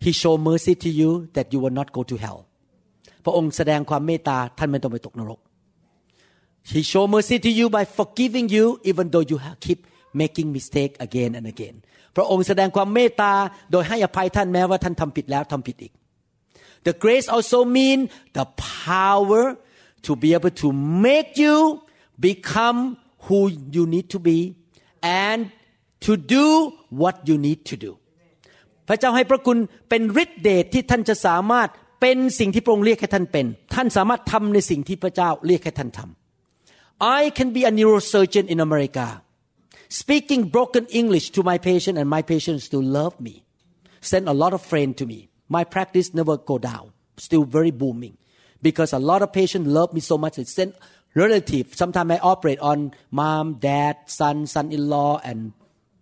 [0.05, 2.39] He show mercy to you that you will not go to hell
[3.29, 5.39] ระองค์แสดงความเมตตาท่านไม่ต้องไปตกนรก
[6.71, 9.79] He show mercy to you by forgiving you even though you keep
[10.21, 11.75] making mistake again and again
[12.15, 13.33] พระองค์แสดงความเมตตา
[13.71, 15.93] โดยให้อภัยท่านแม้ว่าท่านทำผิดแล้วทำผิดอีก
[16.87, 17.99] The grace also mean
[18.37, 18.45] the
[18.85, 19.43] power
[20.05, 20.67] to be able to
[21.07, 21.57] make you
[22.27, 22.79] become
[23.25, 23.39] who
[23.75, 24.37] you need to be
[25.27, 25.39] and
[26.05, 26.45] to do
[27.01, 27.91] what you need to do
[28.87, 29.57] พระเจ้าให้พระคุณ
[29.89, 31.69] เป็นฤทธิเดชที่ท่านจะสามารถ
[32.00, 39.06] เป็นสิ่งที่พระองค์เรียกให้ท่านเป็น ท่านสามารถทำในสิ่งที่พระเจ้าเรียกให้ท่านทำ I can be a neurosurgeon in America
[40.00, 43.34] speaking broken English to my patient and my patients still love me
[44.10, 45.18] send a lot of friends to me
[45.56, 46.86] my practice never go down
[47.26, 48.14] still very booming
[48.68, 50.70] because a lot of patients love me so much they send
[51.22, 52.78] relative sometimes I operate on
[53.20, 55.38] mom dad son son-in-law and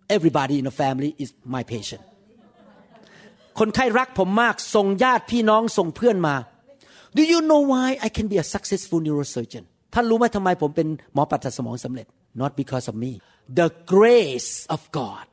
[0.09, 2.03] everybody in the family is my patient
[3.58, 6.36] คนไข้รักผมมาก ส่งญาติพี่น้องส่งเพื่อนมา
[7.16, 12.06] Do you know why I can be a successful neurosurgeon ท่านรู้ไหมทำไมผมเป็นหมอปัตสมองสำเร็จ
[12.40, 13.12] Not because of me
[13.60, 15.24] the grace of God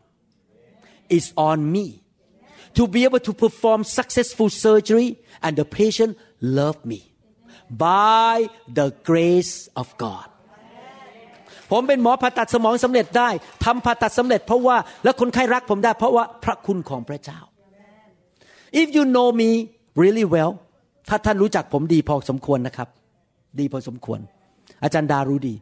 [1.17, 1.87] is on me
[2.77, 5.09] to be able to perform successful surgery
[5.45, 6.11] and the patient
[6.59, 7.01] love me
[7.87, 8.35] by
[8.79, 10.27] the grace of God
[11.71, 13.29] ผมเป็นหมอผ่าตัดสมองสำเร็จได้
[13.65, 17.39] ทำผ่าตัดสำเร็จเพราะว่าและคนไข้รักผมได้เพราะว่าพระคุณของพระเจ้า
[18.80, 19.50] if you know me
[20.02, 20.52] really well
[21.08, 22.88] ถ้าท่านรู้จักผมดีพอสมควรนะครับ
[23.58, 24.20] ดีพอสมควร
[24.82, 25.54] อาจารย์ดารู้ดี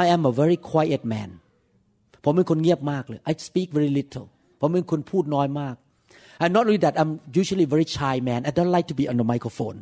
[0.00, 1.30] I am a very quiet man
[2.24, 4.26] ผมเป็นคนเงียบมากเลย I speak very little
[4.60, 5.76] ผมเป็นคนพูดน้อยมาก
[6.42, 9.16] and not only that I'm usually very shy man I don't like to be on
[9.20, 9.78] the microphone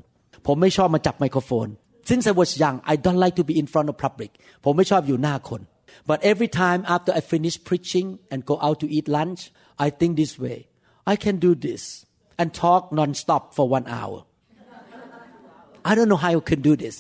[0.47, 1.69] ผมไม่ชอบมาจับไมโครโฟน
[2.11, 4.31] since I was young I don't like to be in front of public
[4.65, 5.61] ผมไม่ชอบอยู่หน้าคน
[6.09, 9.41] but every time after I finish preaching and go out to eat lunch
[9.87, 10.59] I think this way
[11.13, 11.83] I can do this
[12.41, 14.19] and talk non-stop for one hour
[15.89, 16.97] I don't know how I can do this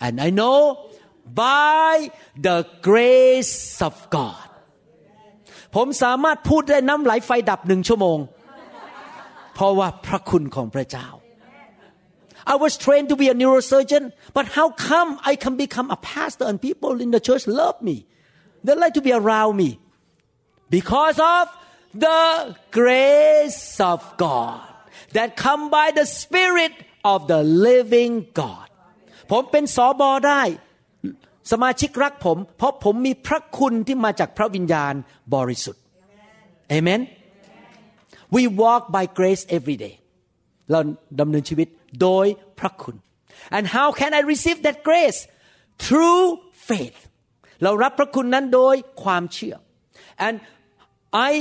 [0.00, 0.58] and I know
[1.44, 2.10] by
[2.46, 2.56] the
[2.88, 4.48] grace of God
[5.76, 8.18] ผมสามารถพูดได้น้ำไหลไฟดับหนึ่งชั่วโมง
[9.54, 11.08] เพราะว่าพระคุณของพระเจ้า
[12.52, 14.04] I was trained to be a neurosurgeon
[14.36, 17.96] but how come I can become a pastor and people in the church love me
[18.64, 19.70] they like to be around me
[20.76, 21.44] because of
[22.06, 24.68] the grace of God
[25.16, 26.74] that come by the spirit
[27.12, 28.68] of the living God
[29.30, 30.42] ผมเป็นสอบอได้
[31.50, 34.94] สมาชิกรักผม เพราะผมมีพระคุณที่มาจากพระวิญญาณ
[35.34, 35.82] บริสุทธิ์
[36.68, 37.00] เอเมน
[38.34, 39.94] we walk by grace every day
[40.70, 40.80] เรา
[41.20, 41.68] ดำเนินชีวิต
[42.02, 42.26] โดย
[42.58, 42.96] พระคุณ
[43.56, 45.18] and how can I receive that grace
[45.84, 46.24] through
[46.68, 46.98] faith
[47.62, 49.56] เรารับพระคุณนั้นโดยความเชื่อ
[50.26, 50.36] and
[51.30, 51.32] I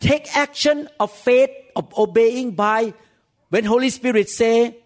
[0.00, 2.94] take action of faith of obeying by
[3.50, 4.76] when Holy Spirit say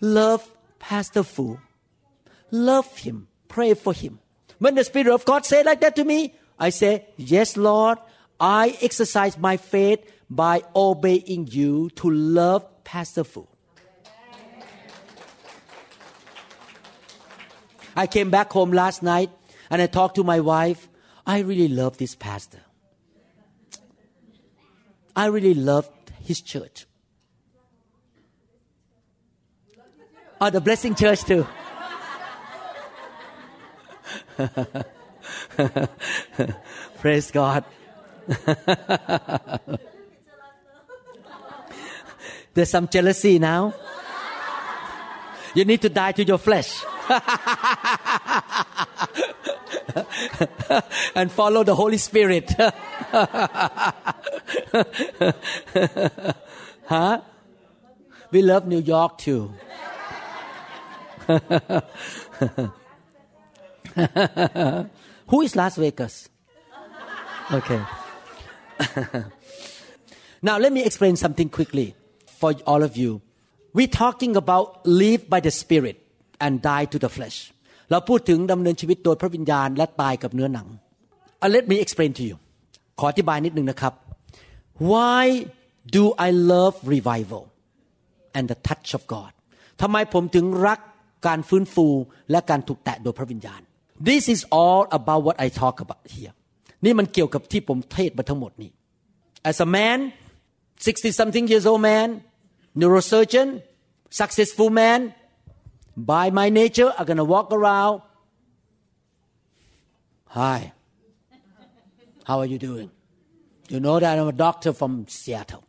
[0.00, 1.58] love Pastor Fu
[2.50, 4.20] love him pray for him
[4.58, 7.98] when the Spirit of God say like that to me I say yes Lord
[8.38, 13.46] I exercise my faith by obeying you to love Pastor Fu
[17.94, 19.30] I came back home last night
[19.70, 20.88] and I talked to my wife.
[21.26, 22.60] I really love this pastor.
[25.14, 25.88] I really love
[26.22, 26.86] his church.
[30.40, 31.46] Oh, the Blessing Church too.
[37.00, 37.64] Praise God.
[42.54, 43.74] There's some jealousy now.
[45.54, 46.82] You need to die to your flesh.
[51.14, 52.54] and follow the Holy Spirit.
[56.85, 57.21] huh?
[58.31, 59.53] We love New York too.
[65.27, 66.29] Who is Las Vegas?
[67.51, 67.81] Okay.
[70.41, 71.95] now let me explain something quickly
[72.25, 73.21] for all of you.
[73.73, 75.97] We're talking about live by the Spirit
[76.39, 77.51] and die to the flesh.
[77.91, 80.67] เราพูดถึงดำเนินชีวิตโดยพระวิญญาณและตายกับเนื้อหนัง
[81.43, 82.35] uh, Let me explain to you
[82.99, 83.93] ขออธิบายนิดนึงนะครับ
[84.91, 85.23] Why
[85.95, 87.43] do I love revival
[88.35, 89.31] and the touch of God
[89.81, 90.79] ทำไมผมถึงรัก
[91.27, 91.87] การฟื้นฟู
[92.31, 93.61] และการถูกแตะโดยพระวิญญาณ
[94.09, 96.33] This is all about what I talk about here
[96.85, 98.71] นี่มันเกี่ยวกับที่ผมเทศมาทั้งหมดนี้
[99.49, 99.99] As a man
[100.85, 102.07] 60 something years old man
[102.79, 103.47] neurosurgeon
[104.21, 104.99] successful man
[106.13, 107.95] by my nature I'm gonna walk around
[110.39, 110.59] hi
[112.29, 112.89] how are you doing
[113.72, 115.64] You know that I'm a doctor from Seattle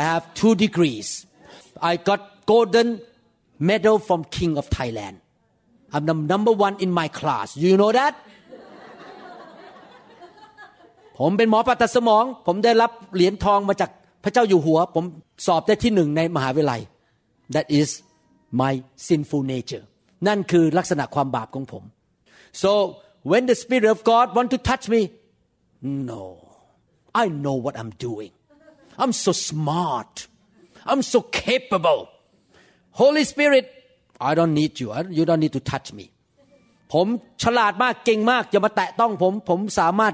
[0.00, 1.08] I have two degrees
[1.90, 2.20] I got
[2.52, 2.88] golden
[3.70, 5.16] medal from King of Thailand
[5.94, 8.14] I'm the number one in my class Do you know that
[11.18, 13.90] ผมเป็นหมอผ่าตัดสมอง ผมได้รับเหรียญทองมาจาก
[14.24, 15.04] พระเจ้าอยู่หัว ผม
[15.46, 16.80] สอบได้ที่หนึ่งในมหาวิทยาลัย
[17.54, 17.88] that is
[18.60, 18.72] my
[19.06, 19.84] sinful nature
[20.26, 21.82] นั่นคือลักษณะความบาปของผม
[22.62, 22.70] so
[23.30, 25.00] when the spirit of God want to touch me
[25.83, 26.23] no
[27.23, 28.33] I know what I'm doing
[29.01, 30.15] I'm so smart
[30.89, 32.01] I'm so capable
[33.01, 33.65] Holy Spirit
[34.19, 36.07] I don't need you you don't need to touch me
[36.93, 37.07] ผม
[37.43, 40.13] ฉลาดมากเก่งมากอย่ามาแตะต้องผม ผมสามารถ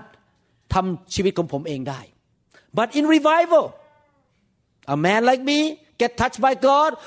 [0.73, 2.01] ทำชีวิตของผมเองได้
[2.77, 3.65] but in revival
[4.93, 5.59] a man like me
[6.01, 6.91] get touched by God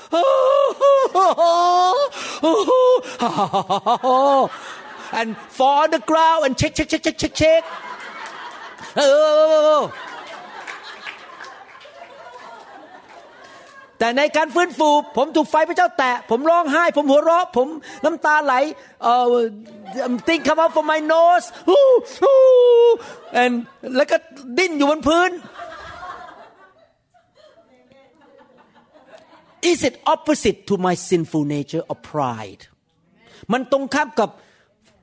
[5.17, 5.27] and
[5.57, 7.61] fall on the ground and check check check check check check
[13.98, 17.68] แต่ในการฟื้นฟู ผมถูกไฟพระเจ้าแตะ ผมร้องไห้ ผมหัวเราะ ผม
[18.04, 18.54] น้ำตาไหล
[19.02, 19.26] เอ่อ
[20.26, 21.46] thing come out from my nose
[23.42, 23.54] and
[23.96, 24.16] แล้วก็
[24.58, 25.30] ดิ้นอยู่บนพื้น
[29.70, 32.62] Is it opposite to my sinful nature or pride
[33.52, 34.30] มันตรงข้ามกับ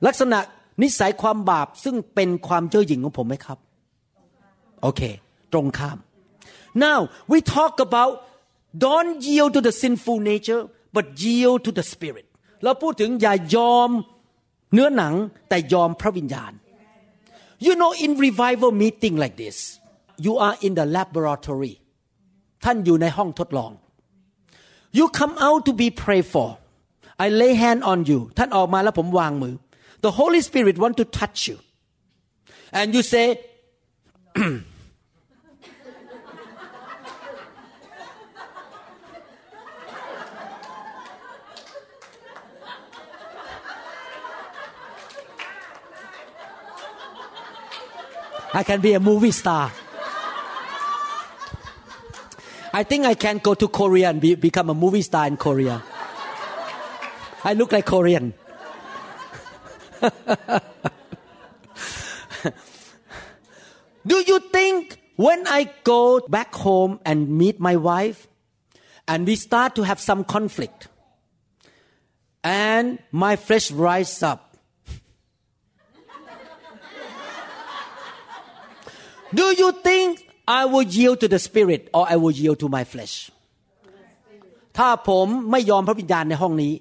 [0.06, 0.38] ลักษณะ
[0.82, 3.58] นิสัยความบาปซึ่งเป็นความเจ้าหญิงของผมไหมครับ
[4.81, 5.01] โอเค
[5.53, 5.97] ตรงข้าม
[6.85, 6.99] now
[7.31, 8.13] we talk about
[8.85, 10.61] don't yield to the sinful nature
[10.95, 12.25] but yield to the spirit
[12.63, 13.89] เราพูดถึงอย่ายอม
[14.73, 15.13] เนื้อหนัง
[15.49, 16.51] แต่ยอมพระวิญญาณ
[17.65, 19.57] you know in revival meeting like this
[20.25, 21.73] you are in the laboratory
[22.63, 23.71] ท่านอยู่ในห้องทดลอง
[24.97, 26.49] you come out to be prayed for
[27.25, 29.55] I lay hand on you ท่านออกมาแล้วผมวางมือ
[30.05, 31.57] the Holy Spirit want to touch you
[32.79, 33.25] and you say
[48.54, 49.72] I can be a movie star.
[52.74, 55.82] I think I can go to Korea and be, become a movie star in Korea.
[57.44, 58.34] I look like Korean.
[64.06, 68.26] Do you think when I go back home and meet my wife
[69.06, 70.88] and we start to have some conflict
[72.42, 74.51] and my flesh rise up
[79.38, 80.08] Do you think
[80.60, 83.16] I will yield to the spirit or I will yield to my flesh
[84.78, 86.72] ถ้าผมไม่ยอมพระวิญญาณในห้องนี้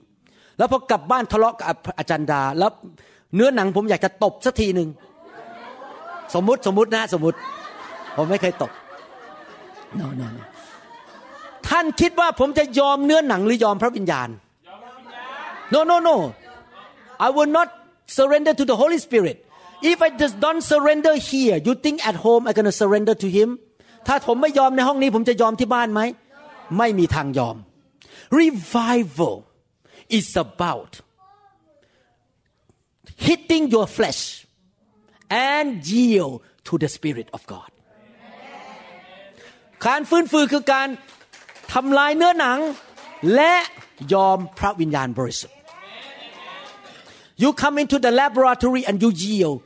[0.58, 2.72] แล้วพอกลับบ้านทะเลาะกับอาจารย์ดา แล้ว
[3.36, 4.90] เนื้อหนังผมอยากจะตบสักทีหนึ่ง
[6.34, 7.38] สมมติสมมตินะสมมติ
[8.18, 8.72] ผมไม่เคยตบ
[10.00, 10.44] no no no
[11.68, 14.30] ท่านคิดว่าผมจะยอมเนื้อหนังหรือยอมพระวิญญาณ
[15.74, 16.16] no no no
[17.26, 17.68] I will not
[18.18, 19.38] surrender to the Holy Spirit
[19.91, 23.49] if I just don't surrender here you think at home I'm gonna surrender to him
[24.07, 26.01] ถ้าผมไม่ยอมในห้องนี้ ผมจะยอมที่บ้านไหม
[26.79, 27.57] ไม่มีทางยอม
[28.41, 29.37] revival
[30.19, 30.93] is about
[33.27, 34.23] hitting your flesh
[35.51, 36.35] and yield
[36.67, 37.71] to the spirit of God
[39.87, 40.89] การฟื้นฟูคือการ
[41.73, 42.59] ทำลายเนื้อหนัง
[43.35, 43.55] และ
[44.15, 45.57] ยอมพระวิญญาณบริสุทธิ์
[47.43, 49.59] you come into the laboratory and you yield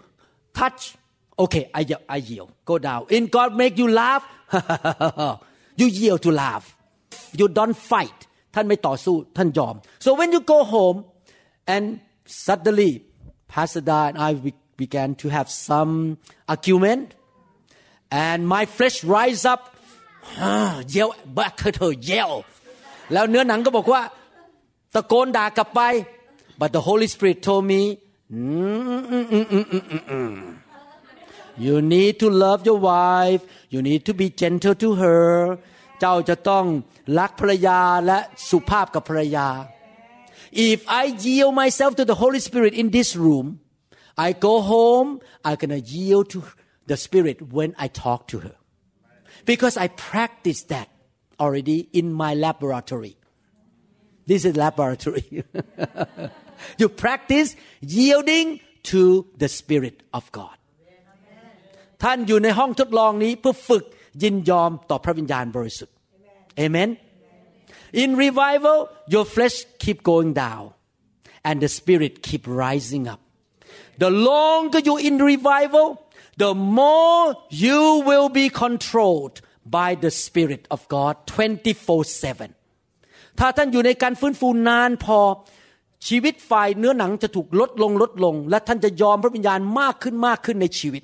[0.59, 0.95] touch,
[1.37, 1.81] okay, I,
[2.15, 2.51] I yield.
[2.65, 3.01] Go down.
[3.09, 4.23] In God make you laugh,
[5.75, 6.65] you yield to laugh.
[7.39, 8.19] You don't fight.
[8.55, 9.75] ท่านไม่ต่อสู้ท่านยอม
[10.05, 10.97] so when you go home
[11.73, 11.85] and
[12.45, 12.91] suddenly
[13.53, 14.29] Pastor Da and I
[14.83, 15.93] began to have some
[16.53, 17.05] argument
[18.27, 19.61] and my flesh rise up
[20.91, 22.31] เยลบักเธอเยล
[23.13, 24.01] แล้วเนื้อหนังก็บอกว่า
[24.93, 25.81] ตะโกนด่ากลับไป
[26.59, 27.81] but the Holy Spirit told me
[31.64, 33.42] you need to love your wife
[33.74, 35.24] you need to be gentle to her
[36.00, 36.64] เจ้าจะต้อง
[37.18, 38.18] รักภรรยาและ
[38.50, 39.48] สุภาพกับภรรยา
[40.70, 43.46] if I yield myself to the Holy Spirit in this room
[44.26, 45.08] I go home
[45.46, 46.38] I'm gonna yield to
[46.90, 48.56] the Spirit when I talk to her
[49.50, 50.88] because I practice that
[51.44, 53.14] already in my laboratory
[54.30, 55.26] this is laboratory
[56.80, 57.48] you practice
[57.96, 58.46] yielding
[58.90, 59.02] to
[59.42, 60.56] the Spirit of God
[62.02, 63.84] ท่านอยู่ในห้องทดลองนี้เพื่อฝึก
[64.22, 65.94] ยินยอมต่อพระวิญญาณบริสุทธิ์
[66.64, 66.90] Amen
[68.02, 68.78] In revival
[69.14, 70.64] your flesh keep going down
[71.48, 73.20] and the spirit keep rising up
[74.02, 75.86] The longer you in revival
[76.44, 77.24] the more
[77.66, 79.36] you will be controlled
[79.78, 82.50] by the spirit of God 24/7
[83.38, 85.18] ถ้าท่านอยู่ในการฟื้นฟูนานพอ
[86.07, 91.03] ชีวิตฝ่ายเนื้อหนังจะถูกลดลงลดลง และท่านจะยอมพระวิญญาณมากขึ้นมากขึ้นในชีวิต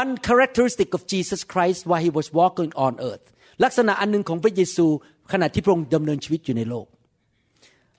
[0.00, 3.26] One characteristic of Jesus Christ while he was walking on earth
[3.64, 4.86] ลักษณะอันหนึ่งของพระเยซู
[5.32, 6.86] ขณะที่พระองค์ดำเนินชีวิตอยู่ในโลก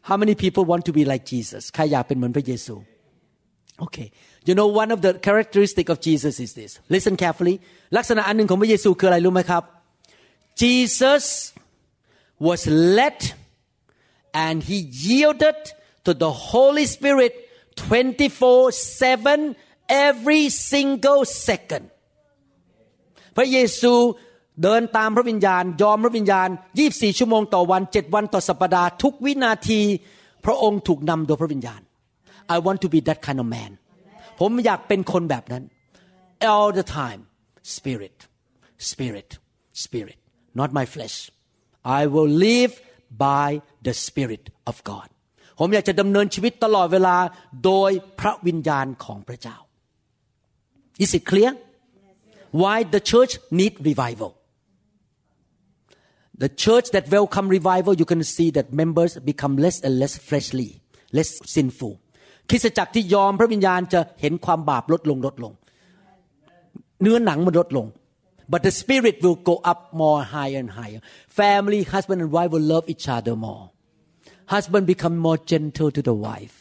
[0.07, 2.75] How many people want to be like Jesus ใครอยากเป็นเหมือนพระเยซู
[3.83, 4.07] Okay
[4.47, 7.55] you know one of the characteristic of Jesus is this listen carefully
[7.97, 9.63] ลักษณะอันหนึ่งของพระเยซูคืออะไรรู้ไหมครับ
[10.61, 11.23] Jesus
[12.47, 12.61] was
[12.97, 13.19] led
[14.44, 15.58] and he yielded
[16.06, 17.32] to the Holy Spirit
[17.76, 19.56] 24/7
[20.06, 21.84] every single second
[23.36, 23.94] พระเยซู
[24.62, 26.48] เดินตามพระวิญญาณ ยอมพระวิญญาณ
[26.84, 29.80] 24 ชั่วโมงต่อวัน 7 วันต่อสัปดาห์ ทุกวินาที
[30.44, 31.80] พระองค์ถูกนำโดยพระวิญญาณ
[32.54, 33.72] I want to be that kind of man
[34.40, 35.64] ผมอยากเป็นคนแบบนั้น
[36.52, 37.20] all the time
[37.76, 38.16] spirit
[38.90, 39.30] spirit
[39.84, 40.18] spirit
[40.60, 41.16] not my flesh
[42.00, 42.72] I will live
[43.25, 43.49] by
[43.85, 45.07] the spirit of God
[45.59, 47.17] ผมอยากจะดำเนินชีวิตตลอดเวลา
[47.65, 49.57] โดยพระวิญญาณของพระเจ้า
[51.03, 51.51] Is it clear
[52.61, 54.31] why the church need revival
[56.43, 60.69] the church that welcome revival you can see that members become less and less fleshly
[61.17, 61.93] less sinful
[62.49, 65.53] คริสตจักรที่ยอมพระวิญญาณจะเห็นความบาปลดลงลดลง
[67.01, 67.87] เนื้อหนังมันลดลง
[68.52, 71.00] but the spirit will go up more higher and higher
[71.40, 73.64] family husband and wife will love each other more
[74.54, 76.56] husband become more gentle to the wife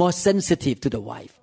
[0.00, 1.34] more sensitive to the wife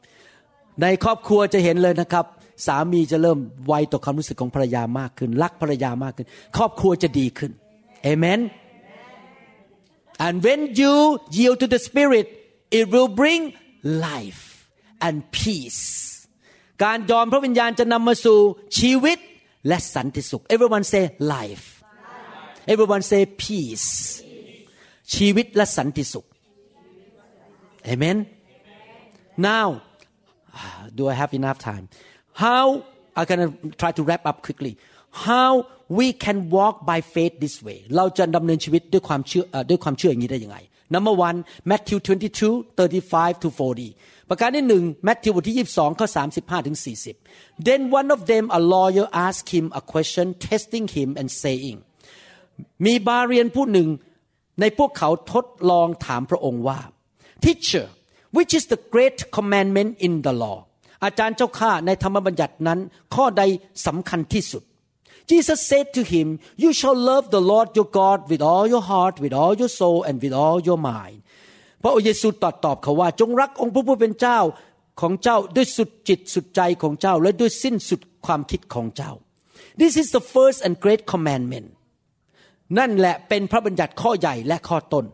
[0.81, 2.25] ในครอบครัวจะเห็นเลยนะครับ
[2.65, 6.27] สามีจะเริ่มไวต่อความรู้สึกของภรรยามากขึ้น รักภรรยามากขึ้น
[6.57, 7.51] ครอบครัวจะดีขึ้น
[8.11, 8.39] Amen
[10.25, 10.95] and when you
[11.37, 12.27] yield to the spirit
[12.77, 13.41] it will bring
[14.07, 14.43] life
[15.05, 15.83] and peace
[16.83, 18.39] การยอมพระวิญญาณจะนำมาสู่
[18.79, 19.17] ชีวิต
[19.67, 21.03] และสันติสุข everyone say
[21.35, 21.65] life
[22.73, 23.89] everyone say peace
[25.15, 26.25] ชีวิตและสันติสุข
[27.93, 28.17] Amen
[29.49, 29.67] now
[30.97, 31.85] do I have enough time
[32.45, 32.65] how
[33.17, 33.49] I'm gonna
[33.81, 34.73] try to wrap up quickly
[35.27, 35.51] how
[35.98, 40.58] we can walk by faith this way เราจะดำเนินชีวิตด้วยความเชื่อด้วยความเชื่ออย่างนี้ได้ยังไง
[40.94, 41.38] number one
[41.70, 43.48] Matthew 22 35 to
[43.88, 46.78] 40 ประการที่หนึ่ง Matthew บทที่ 22 ข้อ 35 ถึง
[47.20, 51.78] 40 then one of them a lawyer asked him a question testing him and saying
[52.86, 53.88] มีบาเรียนผู้หนึ่ง
[54.60, 56.80] ในพวกเขาทดลองถามพระองค์ว่า
[57.44, 57.86] teacher
[58.36, 60.58] which is the great commandment in the law
[61.04, 62.78] อาจารย์เจ้าข้าในธรรมบัญญัตินั้น
[63.14, 63.42] ข้อใด
[63.86, 64.62] สำคัญที่สุด
[65.30, 66.26] Jesus said to him
[66.64, 69.98] you shall love the Lord your God with all your heart with all your soul
[70.08, 71.18] and with all your mind
[71.82, 74.38] พระอเยซูตรัสตอบเขาว่าจงรักองค์พระผู้เป็นเจ้า
[75.00, 79.12] ของเจ้าด้วยสุดจิตสุดใจของเจ้า และด้วยสิ้นสุดความคิดของเจ้า
[79.80, 81.68] This is the first and great commandment
[82.78, 85.06] นั่นแหละเป็นพระบัญญัติข้อใหญ่และข้อต้น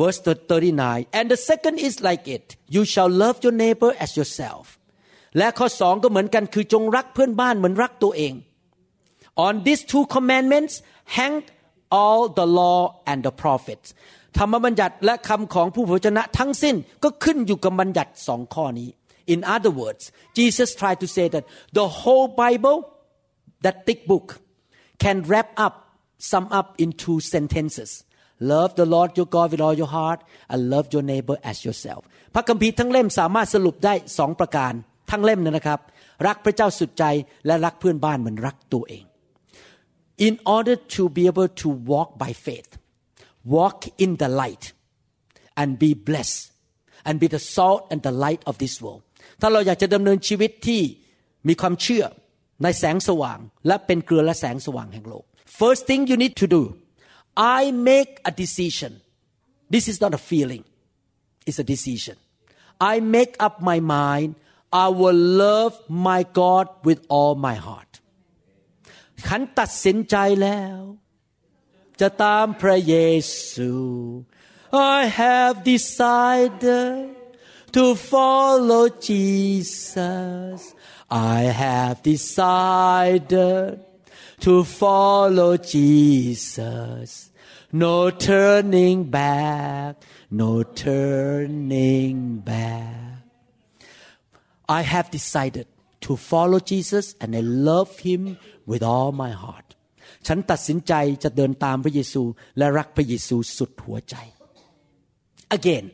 [0.00, 4.64] verse 39 and the second is like it you shall love your neighbor as yourself
[5.38, 8.34] และข้อสองก็เหมือนกันคือจงรักเพื่อนบ้านเหมือนรักตัวเอง
[9.45, 10.73] on these two commandments
[11.17, 11.35] hang
[11.99, 12.79] all the law
[13.09, 13.87] and the prophets
[14.37, 18.89] ธรรมบัญญัติและคำของผู้เผยชนะทั้งสิ้นก็ขึ้นอยู่กับบัญญัติสองข้อนี้
[19.33, 20.03] in other words
[20.37, 21.45] Jesus tried to say that
[21.77, 22.77] the whole Bible
[23.65, 24.27] that thick book
[25.03, 25.73] can wrap up
[26.31, 27.91] sum up in two sentences
[28.51, 30.19] love the Lord your God with all your heart
[30.51, 32.01] and love your neighbor as yourself
[32.33, 34.73] พระคัมภีร์ทั้งเล่มสามารถสรุปได้สองประการ
[35.11, 35.79] ทั้งเล่มนะครับ
[36.27, 37.03] รักพระเจ้าสุดใจ
[37.45, 39.03] และรักเพื่อนบ้านเหมือนรักตัวเอง
[40.27, 42.69] in order to be able to walk by faith
[43.57, 44.73] walk in the light
[45.59, 46.51] and be blessed
[47.05, 49.03] and be the salt and the light of this world
[49.41, 50.81] ถ้าเราอยากจะดำเนินชีวิตที่
[51.47, 52.05] มีความเชื่อ
[52.63, 55.25] ในแสงสว่าง และเป็นเกลือและแสงสว่างแห่งโลก
[55.61, 56.63] first thing you need to do
[57.59, 58.91] I make a decision
[59.73, 60.63] this is not a feeling
[61.47, 62.15] it's a decision
[62.91, 64.29] I make up my mind
[64.85, 65.73] I will love
[66.09, 67.91] my God with all my heart
[69.23, 70.79] ฉันตัดสินใจแล้ว
[71.99, 72.95] จะตามพระเย
[73.51, 73.73] ซู
[74.97, 77.15] I have decided
[77.77, 80.59] to follow Jesus
[81.09, 83.79] I have decided
[84.45, 87.09] to follow Jesus
[87.71, 89.95] no turning back
[90.41, 93.23] no turning back
[94.67, 95.67] I have decided
[96.01, 98.37] to follow Jesus and I love him
[98.70, 99.68] with all my heart
[100.26, 100.92] ฉันตัดสินใจ
[101.24, 102.22] จะเดินตามพระเยซู
[102.58, 104.16] และรักพระเยซูสุดหัวใจ
[105.58, 105.84] Again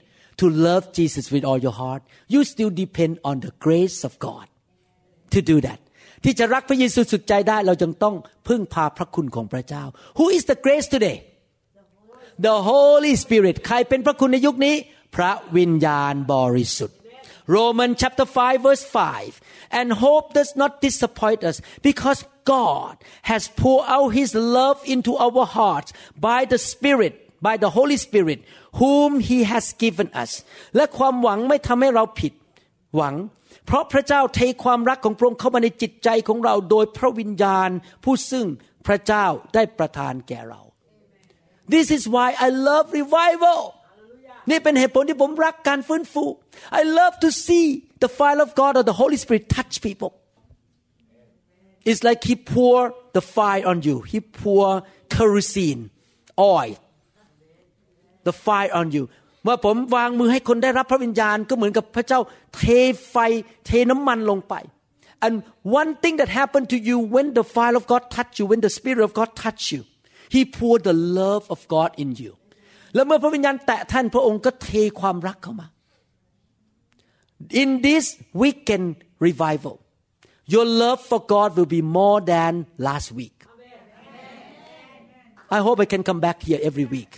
[0.40, 2.02] to love Jesus with all your heart
[2.34, 4.46] you still depend on the grace of God
[5.34, 5.80] to do that
[6.24, 8.16] ที่จะรักพระเยซูสุดใจได้เราจึงต้อง
[8.48, 9.84] พึ่งพาพระคุณของพระเจ้า
[10.18, 11.16] Who is the grace today
[12.46, 14.76] The Holy Spirit ใครเป็นพระคุณในยุคนี้
[15.16, 16.96] พระวิญญาณบริสุทธิ์
[17.56, 19.40] Romans chapter 5 verse 5
[19.78, 21.56] and hope does not disappoint us
[21.88, 22.18] because
[22.55, 22.93] God
[23.31, 25.89] has poured out his love into our hearts
[26.29, 27.13] by the Spirit
[27.47, 28.39] by the Holy Spirit
[28.81, 30.31] whom he has given us
[30.75, 32.33] และความหวังไม่ทำให้เราผิด
[32.95, 33.15] หวัง
[33.65, 37.69] เพราะพระเจ้าเทความรักของพระองค์เข้ามาในจิตใจของเราโดยพระวิญญาณ
[38.03, 38.47] ผู้ซึ่ง
[38.87, 40.61] พระเจ้าได้ประทานแก่เรา
[41.73, 43.61] This is why I love revival
[44.49, 46.25] นี่เป็นเหตุผลที่ผมรักการฟื้นฟู
[46.79, 47.65] I love to see
[48.03, 50.11] the fire of God or the Holy Spirit touch people
[51.89, 52.79] It's like He pour
[53.17, 54.67] the fire on you He pour
[55.13, 55.81] kerosene
[56.37, 56.77] oil
[58.27, 59.03] the fire on you
[59.43, 62.19] เมื่อผมวางมือให้คนได้รับพระวิญญาณ ก็เหมือนกับพระเจ้า
[62.55, 62.61] เท
[63.09, 63.15] ไฟ
[63.65, 64.53] เทน้ำมันลงไป
[65.25, 65.35] and
[65.79, 68.73] one thing that happened to you when the fire of God touch you when the
[68.77, 69.81] spirit of God touch you
[70.35, 72.33] He poured the love of God in you
[72.95, 75.67] แล้วเมื่อพระวิญญาณแตะท่านพระองค์ก็เทความรักเข้ามา
[77.61, 78.05] In this
[78.41, 78.87] weekend
[79.27, 79.75] revival
[80.52, 82.52] your love for God will be more than
[82.88, 83.36] last week
[85.56, 87.12] I hope I can come back here every week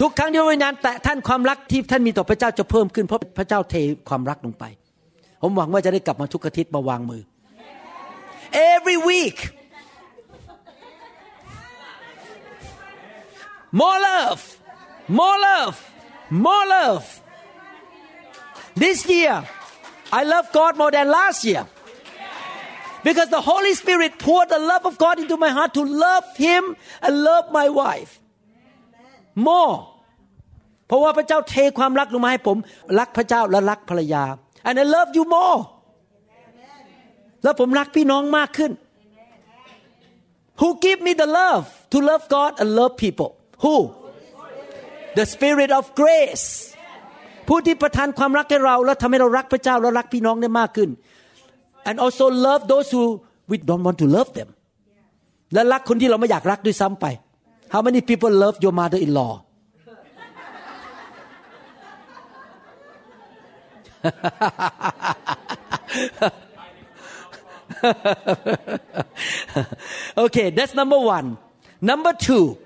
[0.00, 3.74] ทุกครั้งที่พระวิญญาณแตะท่านความรักที่ท่านมีต่อพระเจ้าจะเพิ่มขึ้นเพราะพระเจ้าเท
[4.08, 4.64] ความรักลงไป
[5.42, 7.22] ผมหวังว่าจะได้กลับมาทุกอาทิตย์มาวางมือ
[8.72, 9.38] every week
[13.80, 14.42] more love
[15.18, 15.76] more love
[16.44, 17.06] more love
[18.83, 19.35] this year
[20.19, 21.63] I love God more than last year
[23.03, 26.75] because the Holy Spirit poured the love of God into my heart to love Him
[27.01, 28.11] and love my wife
[29.35, 29.75] more
[30.87, 32.57] เพราะว่าพระเจ้าเทความรักลงมาให้ผม
[32.99, 34.23] รักพระเจ้าและรักภรรยา
[34.67, 35.59] and I love you more
[37.43, 38.71] แล้วผมรักพี่น้องมากขึ้น
[40.59, 43.29] Who give me the love to love God and love people
[43.63, 43.75] Who
[45.19, 46.47] the Spirit of grace
[47.47, 50.89] ผู้ที่ประทานความรักให้เรา แล้วทำให้เรารักพระเจ้าและรักพี่น้องได้มากขึ้น
[51.89, 53.03] and also love those who
[53.49, 54.49] we don't want to love them
[55.53, 57.05] และรักคนที่เราไม่อยากรักด้วยซ้ำไป
[57.73, 59.33] How many people love your mother-in-law
[70.23, 71.27] okay that's number one
[71.91, 72.57] number two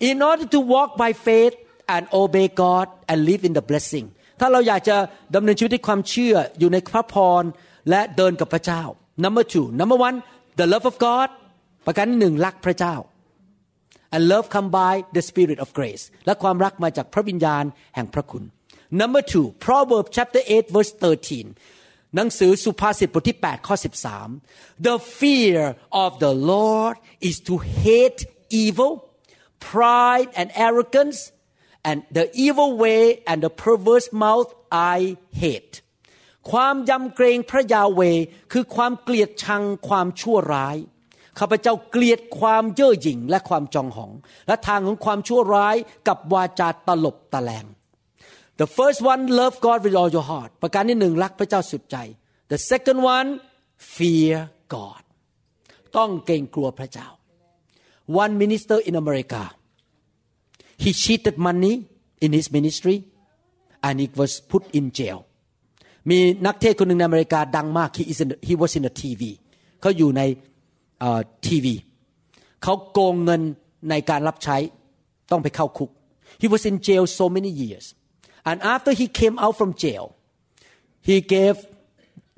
[0.00, 1.54] in order to walk by faith
[1.95, 4.05] and obey God and live in the blessing
[4.39, 4.97] ถ้าเราอยากจะ
[5.35, 7.43] ดำเนินชีวิตด้วยความเชื่ออยู่ในพระพร
[7.89, 8.83] และเดินกับพระเจ้า
[9.23, 10.17] number two number one
[10.59, 11.29] the love of God
[11.85, 12.95] ประการที่หนึ่งรักพระเจ้า
[14.13, 17.63] and love come by the spirit of grace และความรักมาจากพระวิญญาณ
[17.95, 18.43] แห่งพระคุณ
[19.01, 23.75] number two Proverbs chapter 8 verse 13 หนังสือสุภาษิตบทที่8ข้อ
[24.29, 25.59] 13 the fear
[26.03, 26.95] of the Lord
[27.29, 28.19] is to hate
[28.63, 28.91] evil
[29.71, 31.19] pride and arrogance
[31.89, 34.49] and the evil way and the perverse mouth
[34.95, 34.97] I
[35.43, 35.73] hate
[36.51, 38.01] ความยำเกรงพระยาเว
[38.51, 40.77] คือความเกลียดชังความชั่วร้าย
[41.39, 44.11] ข้าพเจ้าเกลียดความเย่อหยิ่งและความจองหอง
[44.47, 45.75] และทางของความชั่วร้าย
[46.07, 47.65] กับวาจาตลบตะแลง
[48.61, 51.97] The first one love God with all your heart ประการที่หนึ่งรักพระเจ้าสุดใจ
[52.51, 53.29] The second one
[53.95, 54.35] fear
[54.75, 55.03] God
[55.97, 57.07] ต้องเกรงกลัวพระเจ้า
[58.23, 59.43] One minister in America
[60.84, 61.74] he cheated money
[62.24, 62.96] in his ministry
[63.86, 65.18] and he was put in jail
[66.10, 69.22] มีนักเทศคนหนึ่งในอเมริกาดังมาก he is in the, he was in the TV
[69.80, 70.22] เขาอยู่ใน
[71.46, 71.74] ทีวี
[72.62, 73.42] เขาโกงเงิน
[73.90, 74.56] ในการรับใช้
[75.30, 75.90] ต้องไปเข้าคุก
[76.42, 77.84] he was in jail so many years
[78.48, 80.04] and after he came out from jail
[81.08, 81.56] he gave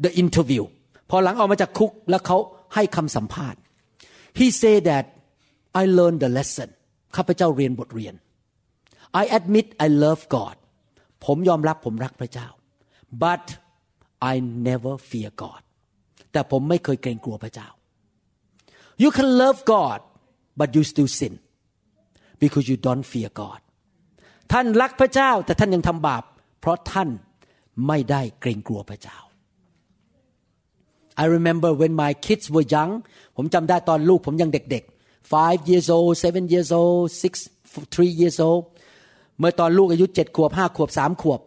[0.04, 0.64] the interview
[1.10, 2.38] พอหลังออกมาจากคุกแล้วเขา
[2.74, 3.60] ให้คำสัมภาษณ์
[4.38, 5.04] he said that
[5.80, 6.68] I learned the lesson
[7.16, 8.14] ข้าพเจ้าเรียนบทเรียน
[9.21, 10.55] I admit I love God
[11.25, 12.47] ผมยอมรับผมรักพระเจ้า
[13.23, 13.45] but
[14.31, 14.33] I
[14.67, 15.61] never fear God
[16.31, 17.67] แต่ผมไม่เคยเกรงกลัวพระเจ้า
[19.03, 19.99] You can love God
[20.59, 21.33] but you still sin
[22.41, 23.59] because you don't fear God
[24.51, 26.23] ท่านรักพระเจ้าแต่ท่านยังทำบาป
[26.59, 27.09] เพราะท่าน
[27.87, 29.17] ไม่ได้เกรงกลัวพระเจ้า
[31.23, 32.91] I remember when my kids were young
[33.35, 37.33] ผมจำได้ตอนลูกผมยังเด็กๆ five years old seven years old six
[37.93, 38.63] three years old
[39.39, 41.39] เมื่อตอนลูกอายุเจ็ดขวบห้าขวบสามขวบ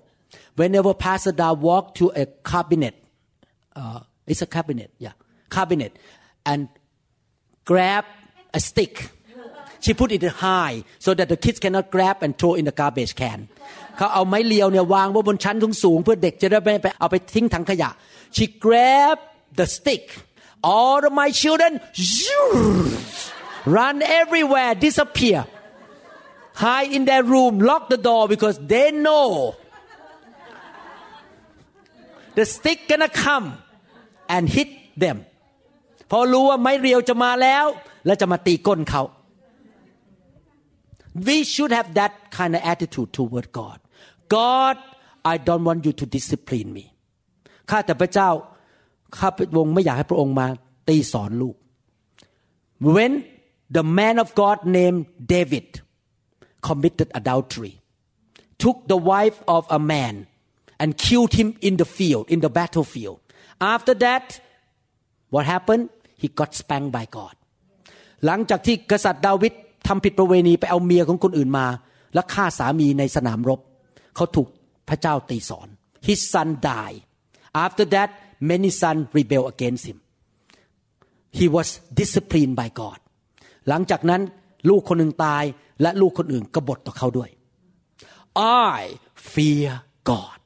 [0.59, 2.95] whenever Pastor Da walk to a cabinet
[3.81, 5.15] uh, it's a cabinet yeah
[5.57, 5.93] cabinet
[6.51, 6.63] and
[7.71, 8.05] grab
[8.59, 8.95] a stick
[9.85, 13.15] she put it high so that the kids cannot grab and throw in the garbage
[13.23, 13.41] can
[13.97, 17.91] เขาเอาไม้เลียวเนี่ยวางไว้บนชั้นสูงเพื่อเด็กจะได้ไม่ไปเอาไปทิ้งถังขยะ
[18.37, 19.17] she grab
[19.59, 20.05] the stick
[20.75, 21.73] all of my children
[23.77, 25.41] run everywhere disappear
[26.65, 29.27] hide in their room lock the door because they know
[32.39, 33.47] the stick gonna come
[34.35, 34.71] and hit
[35.05, 35.19] them
[36.11, 37.65] พอรู้ว่าไม้เรียวจะมาแล้ว
[38.07, 39.03] และจะมาตีก้นเขา
[41.27, 43.79] we should have that kind of attitude toward God
[44.37, 44.77] God
[45.33, 46.85] I don't want you to discipline me
[47.71, 48.31] ข้าแต่พระเจ้า
[49.17, 50.47] ข้าพระองค์ไม่อยากให้พระองค์มา
[50.89, 51.57] ตีสอนลูก
[52.95, 53.13] when
[53.77, 55.01] the man of God named
[55.35, 55.69] David
[56.68, 57.74] committed adultery
[58.64, 60.16] took the wife of a man
[60.82, 63.18] and killed him in the field in the battlefield
[63.76, 64.26] after that
[65.34, 65.84] what happened
[66.22, 67.36] he got spanked by God
[68.26, 69.54] หลังจากที่กษัตริย์ดาวิด
[69.88, 71.68] ทำผิดประเวณีไปเอาเมียของคนอื่นมา
[72.14, 73.60] และฆ่าสามีในสนามรบ
[74.16, 74.48] เขาถูก
[74.90, 75.68] พระเจ้าตีสอน
[76.08, 77.00] his son died
[77.66, 78.10] after that
[78.50, 79.98] many sons rebel against him
[81.40, 81.68] he was
[82.00, 83.00] disciplined by God
[83.68, 84.22] หลังจากนั้น
[84.70, 85.44] ลูกคนหนึ่งตาย
[85.83, 87.31] และลูกคนอื่นกบฏต่อเขาด้วย
[88.71, 88.79] I
[89.33, 89.71] fear
[90.11, 90.39] God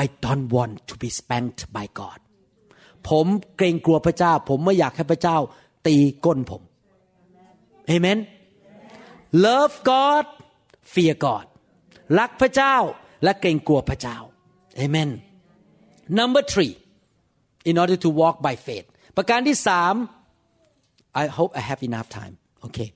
[0.00, 2.18] I don't want to be spanked by God
[3.08, 3.26] ผม
[3.56, 5.36] เกรงกลัวพระเจ้า ผมไม่อยากให้พระเจ้า
[5.86, 6.62] ตีก้นผม
[7.86, 8.18] เอเมน
[9.44, 10.24] love God
[10.92, 11.46] fear God
[12.18, 12.76] รักพระเจ้า
[13.24, 14.18] และเกรงกลัวพระเจ้า
[14.76, 15.10] เอเมน
[16.18, 16.72] number three
[17.70, 18.86] in order to walk by faith
[19.16, 19.94] ประการที่สาม
[21.22, 22.34] I hope I have enough time
[22.66, 22.88] okay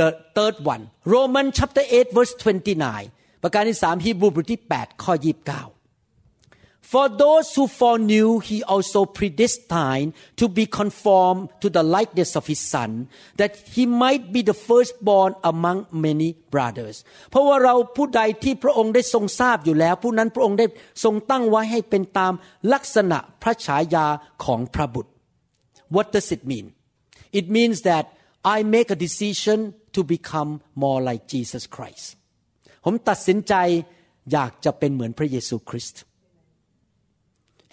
[0.00, 0.82] the third one
[1.14, 5.78] Roman chapter 8 verse 29 ประการที่สามฮีบรูบทที่8ข้อ29
[6.92, 12.60] For those who foreknew, he also predestined to be conformed to the likeness of his
[12.60, 16.96] son, that he might be the firstborn among many brothers.
[17.30, 20.66] เพราะว่าเราผู้ใดที่พระองค์ได้ทรงทราบอยู่แล้ว ผู้นั้นพระองค์ได้
[21.04, 22.32] ทรงตั้งไว้ให้เป็นตาม
[22.72, 24.06] ลักษณะพระฉายา
[24.44, 25.10] ของพระบุตร
[25.94, 26.66] What does it mean?
[27.38, 28.04] It means that
[28.43, 32.05] I make a decision to become more like Jesus Christ.
[32.85, 33.53] ผมตัดสินใจ
[34.31, 36.01] อยากจะเป็นเหมือนพระเยซูคริสต์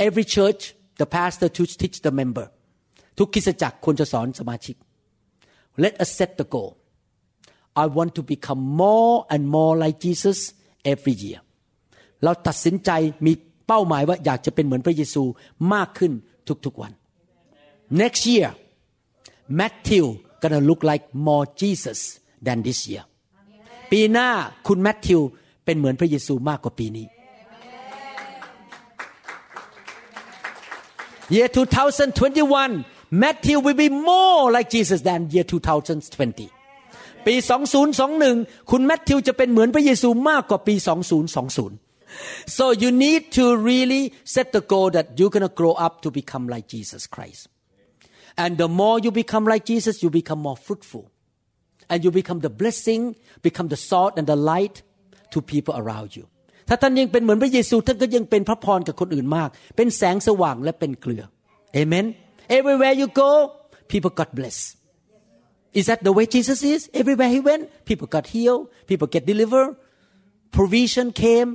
[0.07, 0.63] every church
[1.01, 2.47] the pastor to teach the member
[3.19, 4.77] ทุกคริสตจักรควรจะสอนสมาชิก
[5.85, 6.71] let us set the goal
[7.83, 10.39] I want to become more and more like Jesus
[10.93, 11.41] every year
[12.25, 12.91] เราตัดสินใจ
[13.27, 13.33] มี
[13.67, 15.23] เป้าหมายว่าอยากจะเป็นเหมือนพระเยซู
[15.75, 16.13] มากขึ้น
[16.67, 16.93] ทุกๆวัน
[18.03, 18.49] next year
[19.61, 20.07] Matthew
[20.43, 22.01] gonna look like more Jesus
[22.47, 23.05] than this year
[23.93, 24.29] ปีหน้า
[24.67, 25.21] คุณแมทธิว
[25.65, 27.07] เป็นเหมือนพระเยซูมากกว่าปีนี้
[31.37, 36.51] Year 2021, Matthew will be more like Jesus than year 2020.
[37.27, 37.35] ปี
[38.03, 40.75] 2021 คุณแมทธิวจะเป็นเหมือนพระเยซูมากกว่าปี
[41.45, 44.03] 2020 so you need to really
[44.35, 47.43] set the goal that you're gonna grow up to become like Jesus Christ
[48.44, 51.04] and the more you become like Jesus you become more fruitful
[51.92, 53.02] and you become the blessing
[53.48, 54.76] become the salt and the light
[55.34, 56.26] to people around you
[56.68, 61.24] ถ้าท่านยังเป็นเหมือนพระเยซูท่านก็ยังเป็นพระพรกับคนอื่นมาก เป็นแสงสว่างและเป็นเกลือ
[61.74, 62.06] เอเมน
[62.58, 63.32] everywhere you go
[63.92, 64.68] people got blessed
[65.80, 69.70] is that the way Jesus is everywhere he went people got healed people get delivered
[70.58, 71.50] provision came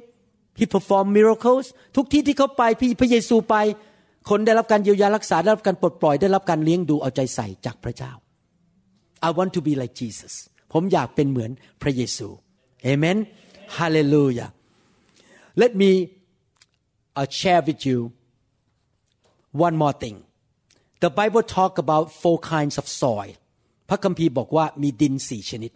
[0.61, 1.65] he performed miracles
[1.97, 3.57] ทุกที่ที่เขาไปพี่พระเยซูไป
[4.30, 8.12] คนได้รับการเยียวยารักษาได้รับการปลดปล่อยได้รับการเลี้ยงดูเอาใจใส่จากพระเจ้า
[9.28, 10.34] I want to be like Jesus
[10.74, 11.52] ผมอยากเป็นเหมือน
[11.82, 12.28] พระเยซู
[12.84, 13.18] เอเมน
[13.78, 14.50] Hallelujah
[15.62, 15.92] let me
[17.20, 18.00] uh, share with you
[19.66, 20.18] one more thing
[21.04, 23.34] the Bible talk about four kinds of soil
[23.90, 25.72] พระคัมภีร์บอกว่ามีดินสี่ชนิด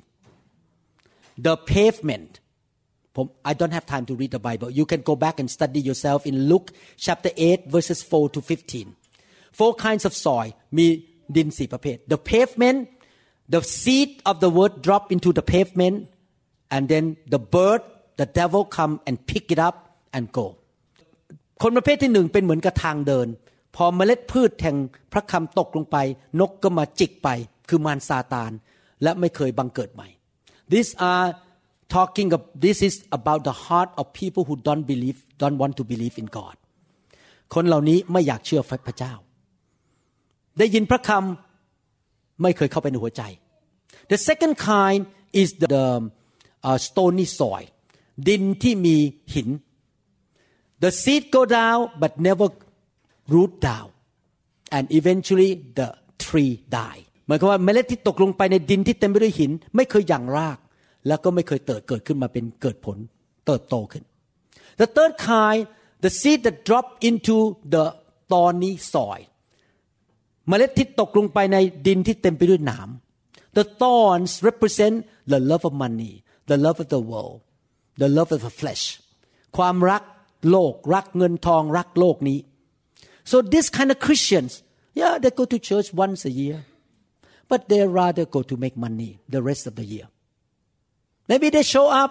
[1.46, 2.32] the pavement
[3.16, 5.82] ผม I don't have time to read the Bible you can go back and study
[5.90, 6.68] yourself in Luke
[7.06, 9.00] chapter 8 verses 4 to 15
[9.60, 10.88] four kinds of soil มี
[11.36, 12.80] ดินสี่ประเภท the pavement
[13.54, 15.98] the seed of the word drop into the pavement
[16.76, 17.82] and then the bird
[18.22, 19.76] the devil come and pick it up
[20.16, 20.46] and go
[21.62, 23.28] คนประเภทที่หนึ่งเป็นเหมือนกับทางเดิน
[23.76, 24.78] พอเมล็ดพืชแห่ง
[25.14, 25.98] พระคำตกลงไป
[26.40, 27.30] นกก็มาจิกไป
[27.70, 28.52] คือมารซาตาน
[29.04, 30.08] และไม่เคยบังเกิดใหม่
[30.72, 31.26] These are
[31.98, 35.84] talking of this is about the heart of people who don't believe don't want to
[35.92, 36.56] believe in God
[37.54, 39.14] คนเหล่านี้ไม่อยากเชื่อพระเจ้า
[40.60, 43.24] ได้ยินพระคำไม่เคยเข้าไปในหัวใจ
[44.12, 45.02] The second kind
[45.42, 45.86] is the
[46.68, 47.68] uh, stony soil
[48.28, 48.98] ดินที่มี
[49.36, 49.50] หิน
[50.84, 52.48] The seed go down but never
[53.34, 53.90] root down
[54.76, 55.88] and eventually the
[56.24, 60.58] tree die หมายความว่าเมล็ดที่ตกลงไปในดินที่เต็มไปด้วยหิน ไม่เคยหยั่งราก
[61.08, 62.98] แล้วก็ไม่เคยเติบเกิดขึ้นมาเป็นเกิดผล
[63.46, 64.04] เติบโตขึ้น
[64.80, 65.62] The third kind
[66.04, 67.38] the seed that drop into
[67.74, 67.86] the
[68.30, 69.24] thorny soil
[70.48, 72.90] เมล็ดที่ตกลงไปในดินที่เต็มไปด้วยหนาม
[73.58, 74.98] The thorns represent
[75.32, 76.14] the love of money
[76.52, 77.38] the love of the world
[78.02, 78.84] the love of the flesh
[79.58, 80.04] ความรัก
[80.50, 82.40] โลกรักเงินทองรักโลกนี้
[83.30, 84.52] so this kind of Christians
[85.00, 86.58] yeah they go to church once a year
[87.50, 90.08] but they rather go to make money the rest of the year
[91.31, 92.11] maybe they show up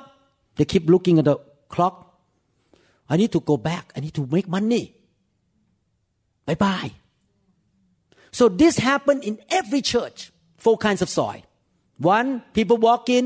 [0.57, 1.37] they keep looking at the
[1.73, 1.95] clock
[3.11, 4.83] I need to go back I need to make money
[6.47, 6.91] bye bye
[8.31, 11.41] so this happened in every church four kinds of soil
[12.15, 13.25] one people walk in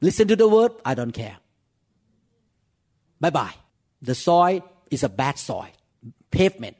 [0.00, 1.36] listen to the word I don't care
[3.22, 3.56] bye bye
[4.10, 5.74] the soil is a bad soil
[6.36, 6.76] pavement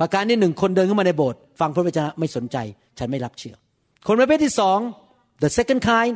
[0.00, 2.56] ประการที่หนึ่งคนเดินเข้ามาในโบสถ์ฟังพระวจนะไม่สนใจ
[2.98, 3.56] ฉันไม่รับเชื่อ
[4.06, 4.78] คนประเภทที่สอง
[5.42, 6.14] the second kind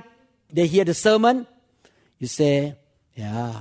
[0.57, 1.37] they hear the sermon
[2.24, 2.56] you say
[3.24, 3.56] yeah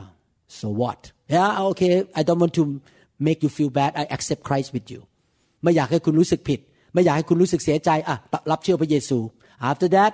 [0.58, 1.00] so what
[1.34, 2.64] yeah okay I don't want to
[3.26, 5.00] make you feel bad I accept Christ with you
[5.62, 6.60] ไม่อยากให้คุณรู้สึกผิด
[6.92, 8.16] ไม่อยากให้คุณรู้สึกเสียใจ อะ
[8.50, 9.18] รับเชื่อพระเยซู
[9.68, 10.12] after that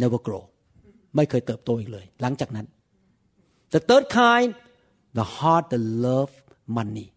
[0.00, 0.44] never grow
[1.16, 2.66] ไม่เคยเติบโตอีกเลย หลังจากนั้น
[3.74, 4.50] the third kind
[5.18, 6.32] the heart that love
[6.78, 7.08] money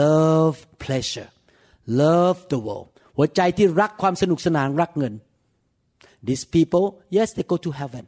[0.00, 1.30] love pleasure
[2.02, 5.14] love the world หัวใจที่รักความสนุกสนานรักเงิน
[6.26, 8.04] these people yes they go to heaven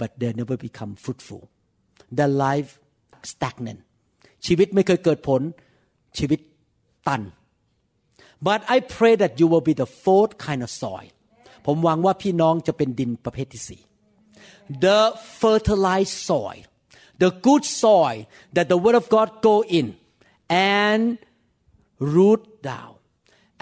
[0.00, 1.42] but they never become fruitful
[2.18, 2.70] their life
[3.32, 3.80] stagnant
[4.46, 5.40] ชีวิตไม่เคยเกิดผล
[6.18, 6.40] ชีวิต
[7.08, 7.22] ตัน
[8.46, 11.10] but I pray that you will be the fourth kind of soil
[11.66, 13.82] ผมหวังว่าพี่น้องจะเป็นดินประเภทที่สี่
[14.84, 15.00] the
[15.40, 16.62] fertilized soil
[17.22, 18.20] the good soil
[18.56, 19.86] that the word of God go in
[20.80, 21.02] and
[22.14, 22.94] root down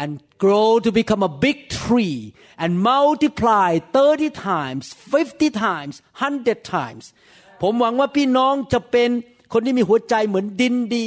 [0.01, 0.11] And
[0.43, 2.19] grow to become a big tree
[2.61, 7.03] and multiply 30 times 50 times 100 times
[7.61, 9.09] ผมหวังว่าพี่น้องจะเป็น
[9.53, 11.05] คนที่มีหัวใจเหมือนดินดี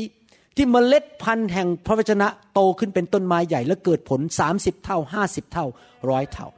[0.56, 4.20] ที่เมล็ดพันธุ์แห่งพระวจนะโตขึ้นเป็นต้นไม้ใหญ่ และเกิดผล
[4.52, 5.66] 30 เท่า 50 เท่า
[6.10, 6.48] ร้อยเท่า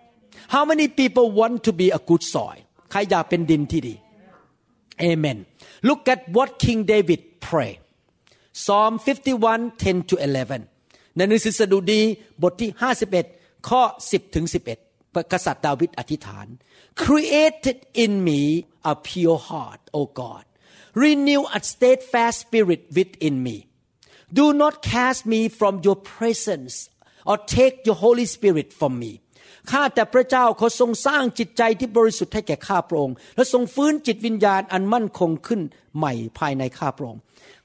[0.55, 2.61] How many people want to be a good soil
[2.91, 3.95] ใครอยากเป็นดินที่ดี
[5.11, 5.39] Amen
[5.89, 7.73] Look at what King David pray
[8.63, 10.74] Psalm 51 10 to 11
[11.16, 12.02] ในหนังสือสดุดี
[12.42, 12.70] บทที่
[13.18, 16.48] 51 ข้อ 10 ถึง 11กษัตริย์ดาวิดอธิษฐาน
[17.04, 18.42] Created in me
[18.92, 20.46] a pure heart O God
[21.04, 23.58] Renew a steadfast spirit within me
[24.40, 26.76] Do not cast me from your presence
[27.30, 29.12] or take your Holy Spirit from me
[29.71, 35.61] ข้าแต่พระเจ้าเขาทรงสร้างจิตใจที่บริสุทธิ์ให้แก่ข้าพระองค์และทรงฟื้นจิตวิญญาณอันมั่นคงขึ้น
[35.97, 37.21] ใหม่ภายในข้าพระองค์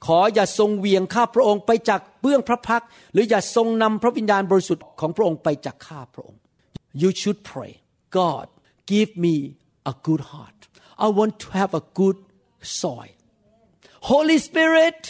[0.06, 6.40] ขออย่าทรงเวียงข้าพระองค์ไปจากเบื้องพระพัก หรืออย่าทรงนำพระวิญญาณบริสุทธิ์ของพระองค์ไปจากข้าพระองค์
[7.02, 7.72] You should pray
[8.20, 8.46] God
[8.92, 9.34] give me
[9.92, 10.60] a good heart
[11.04, 12.18] I want to have a good
[12.82, 13.14] soil
[14.12, 15.00] Holy Spirit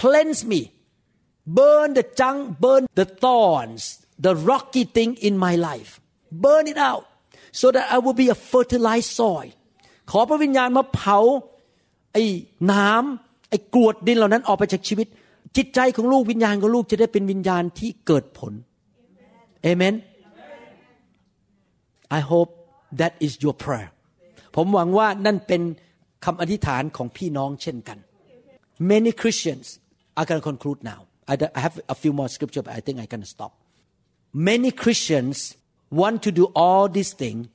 [0.00, 0.62] cleanse me
[1.58, 3.82] burn the junk burn the thorns
[4.24, 5.90] the rocky thing in my life
[6.44, 7.04] burn it out
[7.60, 9.50] so that I will be a fertilized soil
[10.10, 11.18] ขอพระวิญญาณมาเผา
[12.12, 12.24] ไอ้
[12.72, 15.06] น้ำไอ้กรวดดินเหล่านั้นออกไปจากชีวิต
[15.56, 18.52] จิตใจของลูกวิญญาณของลูกจะได้เป็นวิญญาณที่เกิดผล
[19.62, 19.94] เอเมน
[22.18, 22.50] I hope
[23.00, 23.90] that is your prayer
[24.56, 25.62] ผมหวังว่านั่นเป็น
[26.24, 27.98] คำอธิษฐานของพี่น้องเช่นกัน
[28.90, 29.66] many Christians
[30.20, 31.00] I can conclude now
[31.32, 33.52] I have a few more scripture but I think I can stop
[34.36, 35.36] many Christians
[36.00, 37.48] want to do all these things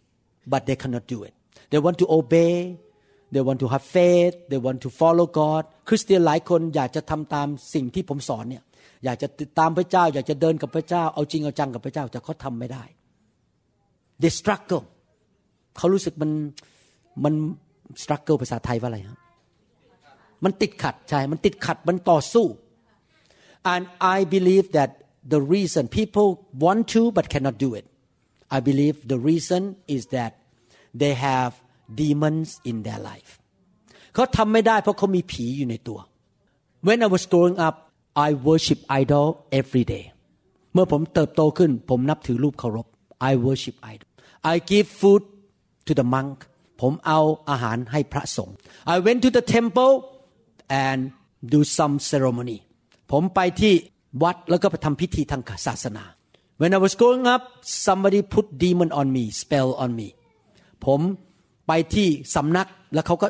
[0.51, 1.33] but they cannot do it
[1.69, 2.55] they want to obey
[3.33, 8.63] they want to have faith they want to follow God คริสเตียนหลายคนอยากจะทำตามสิ่งที่ผมสอนเนี่ย
[9.05, 12.83] อยากจะติดตามพระเจ้า อยากจะเดินกับพระเจ้า เอาจริงเอาจังกับพระเจ้า แต่เขาทำไม่ได้
[14.21, 14.83] they struggle
[15.77, 16.31] เขารู้สึกมัน
[17.23, 17.33] มัน
[18.01, 19.19] สครัลเกิลภาษาไทยว่าอะไรครับ
[20.43, 22.45] มันติดขัดใช่ มันติดขัด มันต่อสู้
[23.73, 23.83] and
[24.15, 24.89] I believe that
[25.34, 26.28] the reason people
[26.64, 27.84] want to but cannot do it
[28.56, 29.62] I believe the reason
[29.96, 30.32] is that
[31.02, 31.50] they have
[32.02, 33.32] demons in their life
[34.14, 35.98] เขาทำไม่ได้เพราะเขามีผีอยู่ในตัว
[36.86, 37.76] When I was growing up
[38.26, 39.26] I worship idol
[39.60, 40.04] every day
[40.72, 42.86] เมื่อผมเติบโตขึ้น ผมนับถือรูปเคารพ
[43.30, 44.08] I worship idol
[44.52, 45.22] I give food
[45.86, 46.36] to the monk
[46.80, 47.20] ผมเอา
[47.50, 48.54] อาหารให้พระสงฆ์
[48.94, 49.92] I went to the temple
[50.86, 51.00] and
[51.52, 52.58] do some ceremony
[53.12, 53.74] ผมไปที่
[54.23, 56.05] วัดแล้วก็ไปทำพิธีทางศาสนา
[56.61, 57.43] When I was growing up
[57.87, 60.07] somebody put demon on me spell on me
[60.85, 60.99] ผม
[61.67, 63.27] ไปที่สำนักแล้วเขาก็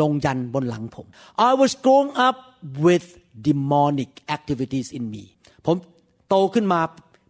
[0.00, 1.06] ลงยันบนหลังผม
[1.48, 2.36] I was growing up
[2.86, 3.06] with
[3.46, 5.24] demonic activities in me
[5.66, 5.76] ผม
[6.28, 6.80] โตขึ้นมา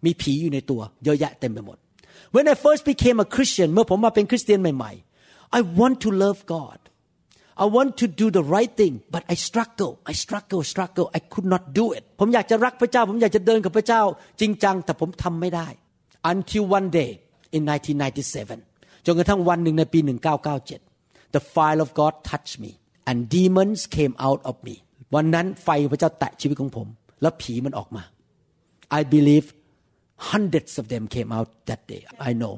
[0.04, 1.76] มีผีอยู่ในตัว เยอะแยะเต็มไปหมด
[2.34, 6.78] When I first became a Christian เมื่อผมมาเป็นคริสเตียนใหม่ๆ I want to love God
[7.63, 11.47] I want to do the right thing but I struggle I struggle struggle I could
[11.53, 14.01] not do it ผมอยากจะรักพระเจ้า ผมอยากจะเดินกับพระเจ้า
[14.39, 15.67] จริงจังแต่ผมทำไม่ได้
[16.31, 17.11] until one day
[17.55, 17.61] in
[18.33, 19.99] 1997 จนกระทั่งวันหนึ่งในปี
[20.67, 22.71] 1997 the fire of God touched me
[23.09, 24.75] and demons came out of me
[25.15, 26.87] วันนั้นไฟพระเจ้าแตะชีวิตของผม
[27.21, 28.03] แล้วผีมันออกมา
[28.99, 29.45] I believe
[30.31, 32.55] hundreds of them came out that day I know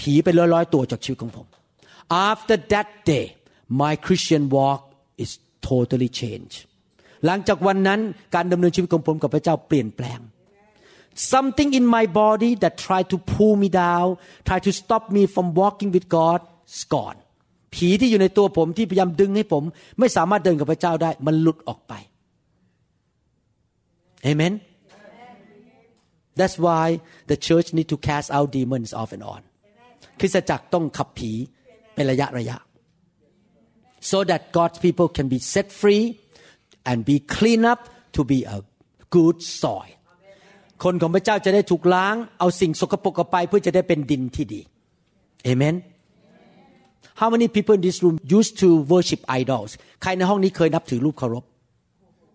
[0.00, 1.46] ผีเป็นร้อยๆตัวจากชีวิตของผม
[2.28, 3.26] after that day
[3.81, 4.81] my Christian walk
[5.23, 5.31] is
[5.69, 6.59] totally changed
[7.25, 7.99] หลังจากวันนั้น
[8.35, 10.19] การดำเนินชีวิตของผมกับพระเจ้าเปลี่ยนแปลง
[11.33, 14.07] something in my body that tried to pull me down
[14.47, 16.39] try to stop me from walking with God
[16.75, 17.19] is gone
[17.75, 19.63] ผีที่อยู่ในตัวผมที่พยายามดึงให้ผม
[19.99, 21.93] ไม่สามารถเดินกับพระเจ้าได้ มันหลุดออกไป
[24.29, 24.53] Amen
[26.39, 26.85] That's why
[27.31, 29.41] the church need to cast out demons off and on
[30.19, 31.31] คริสตจักรต้องขับผี
[31.95, 32.57] เป็นระยะระยะ
[34.10, 36.04] so that God's people can be set free
[36.88, 37.80] and be clean up
[38.16, 38.58] to be a
[39.14, 39.94] good soil
[40.84, 44.60] คนของพระเจ้าจะได้ถูกล้าง เอาสิ่งสกปรกออกไปเพื่อจะได้เป็นดินที่ดี
[45.48, 45.76] Amen
[47.20, 49.70] How many people in this room used to worship idols
[50.02, 51.44] ใครในห้องนี้เคยนับถือรูปเคารพ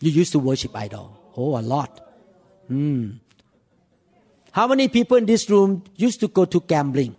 [0.04, 1.06] You used to worship idol
[1.40, 1.92] Oh a lot
[2.72, 3.04] hmm
[4.58, 5.70] How many people in this room
[6.08, 7.14] used to go to gambling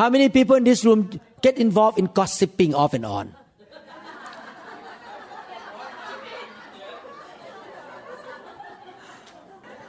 [0.00, 1.00] How many people in this room
[1.46, 3.26] get involved in gossiping off and on?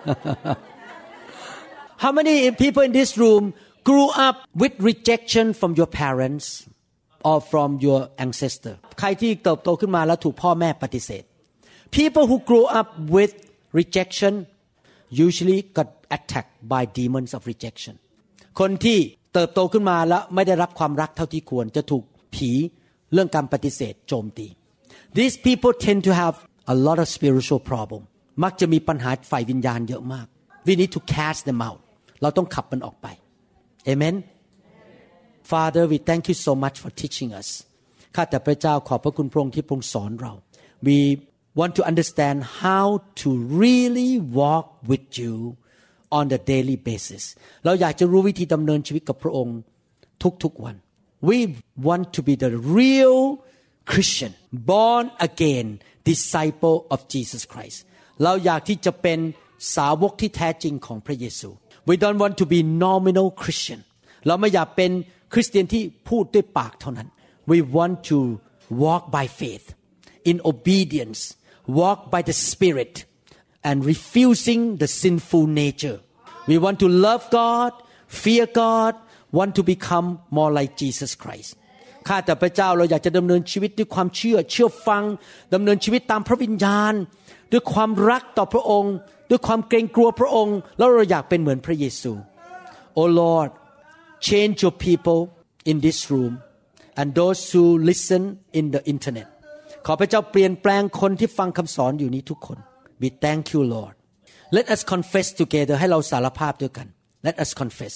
[2.04, 3.54] How many people in this room
[3.84, 6.68] grew up with rejection from your parents
[7.24, 11.24] or from your ancestor ใครที่เติบโตขึ้นมาแล้วถูกพ่อแม่ปฏิเสธ
[11.98, 13.34] People who grow up with
[13.80, 14.34] rejection
[15.26, 17.94] usually got attacked by demons of rejection
[18.60, 19.00] คนที่
[19.39, 22.51] เติบโตขึ้นมาแล้วไม่ได้รับความรักเท่าที่ควรจะถูกผี
[23.13, 24.47] เรื่องการปฏิเสธโจมตี
[25.19, 26.37] These people tend to have
[26.73, 28.03] a lot of spiritual problem
[28.45, 30.27] มักจะมีปัญหาฝ่ายวิญญาณเยอะมาก
[30.67, 31.81] We need to cast them out
[32.23, 33.07] เราต้องขับมันออกไป
[33.91, 34.17] Amen
[35.51, 37.49] Father we thank you so much for teaching us
[38.15, 40.33] ข้าแต่พระเจ้าขอบพระคุณพระองค์ที่พระองค์สอนเรา
[40.87, 40.99] We
[41.59, 42.87] want to understand how
[43.23, 43.29] to
[43.63, 45.35] really walk with you
[46.18, 47.24] on the daily basis
[47.66, 49.58] เราอยากจะรู้วิธีดำเนินชีวิตกับพระองค์
[50.44, 50.76] ทุกๆวัน
[51.30, 51.38] We
[51.88, 53.20] want to be the real
[53.92, 54.32] Christian
[54.72, 55.68] born again
[56.12, 57.78] disciple of Jesus Christ
[58.24, 59.20] เราอยากที่จะเป็น
[59.76, 61.50] สาวกที่แท้จริงของพระเยซู
[61.90, 63.80] We don't want to be nominal Christian
[64.28, 64.92] เราไม่อยากเป็น
[65.34, 67.08] คริสเตียนที่พูดด้วยปากเท่านั้น
[67.52, 68.20] We want to
[68.84, 69.66] walk by faith
[70.30, 71.22] in obedience
[71.68, 73.06] walk by the Spirit
[73.69, 75.99] and refusing the sinful nature
[76.51, 77.73] we want to love God
[78.23, 78.95] fear God
[79.39, 81.51] want to become more like Jesus Christ
[82.09, 85.05] ข้าแต่พระเจ้าเราอยากจะดำเนินชีวิตด้วยความเชื่อ เชื่อฟัง
[85.55, 86.95] ดำเนินชีวิตตามพระวิญญาณ
[87.53, 88.95] ด้วยความรักต่อพระองค์
[89.31, 92.13] ด้วยความเกรงกลัวพระองค์ แล้วเราอยากเป็นเหมือนพระเยซู
[92.99, 93.51] Oh Lord
[94.29, 95.21] change your people
[95.71, 96.33] in this room
[96.99, 98.23] and those who listen
[98.59, 99.29] in the internet
[99.87, 102.59] ขอพระเจ้าเปลี่ยนแปลงคนที่ฟังคำสอนอยู่นี้ทุกคน
[103.02, 103.96] We thank you Lord
[104.58, 106.88] Let us confess together ให้เราสารภาพด้วยกัน
[107.28, 107.96] Let us confess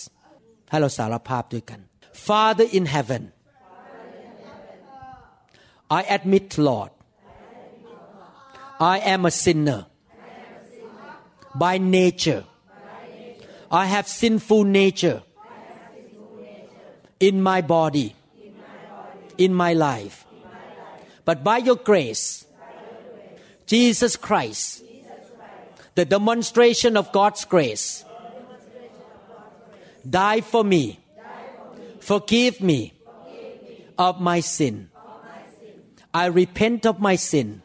[0.70, 1.80] ให้เราสารภาพด้วยกัน
[2.28, 3.24] Father in heaven
[6.00, 6.92] I admit Lord
[8.94, 9.82] I am a sinner
[11.64, 12.44] by nature
[13.82, 15.20] I have sinful nature
[17.28, 18.10] in my body
[19.46, 20.18] in my life
[21.28, 22.26] but by your grace
[23.74, 24.84] Jesus Christ
[25.95, 28.05] the demonstration of God's grace
[30.09, 31.03] Die for me
[32.03, 32.95] Forgive me
[33.97, 34.91] of my sin.
[36.13, 37.63] I repent of my sin.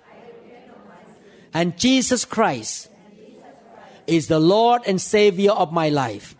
[1.55, 2.89] And Jesus Christ
[4.05, 6.35] is the Lord and Savior of my life.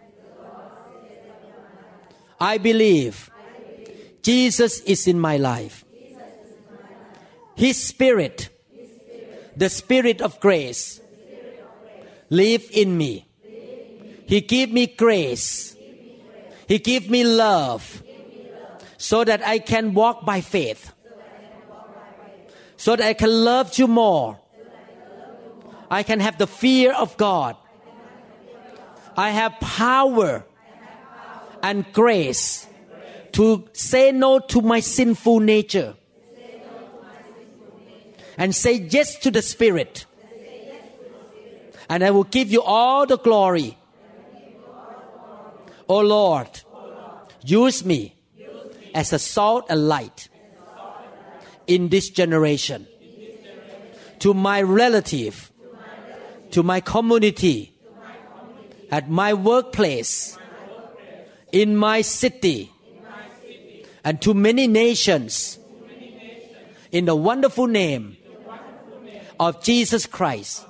[2.40, 3.32] I believe
[4.22, 5.84] Jesus is in my life.
[7.56, 8.50] His Spirit,
[9.56, 11.02] the Spirit of grace,
[12.30, 13.28] live in me.
[14.26, 15.76] He give me grace.
[16.68, 18.04] He give me love
[18.98, 20.92] so that I can walk by faith.
[22.76, 24.40] So that I can love you more.
[25.90, 27.56] I can have the fear of God.
[29.16, 30.46] I have power
[31.64, 32.68] and grace
[33.32, 35.96] to say no to my sinful nature
[38.38, 40.06] and say yes to the Spirit.
[41.90, 43.78] And I will give you all the glory.
[45.90, 46.50] Oh Lord,
[47.44, 48.14] use me
[48.94, 50.28] as a salt and light
[51.66, 52.88] in this generation
[54.20, 55.52] to my relative,
[56.52, 57.74] to my community,
[58.92, 60.38] at my workplace,
[61.52, 62.72] in my city,
[64.04, 65.60] and to many nations
[66.92, 68.18] in the wonderful name
[69.40, 70.67] of Jesus Christ.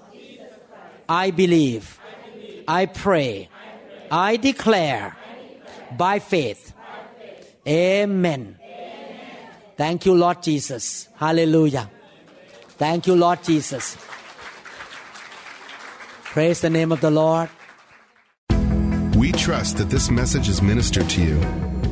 [1.09, 1.99] I believe,
[2.67, 3.49] I pray,
[4.11, 5.15] I declare
[5.97, 6.73] by faith.
[7.67, 8.57] Amen.
[9.77, 11.07] Thank you, Lord Jesus.
[11.15, 11.89] Hallelujah.
[12.77, 13.97] Thank you, Lord Jesus.
[16.23, 17.49] Praise the name of the Lord.
[19.15, 21.76] We trust that this message is ministered to you.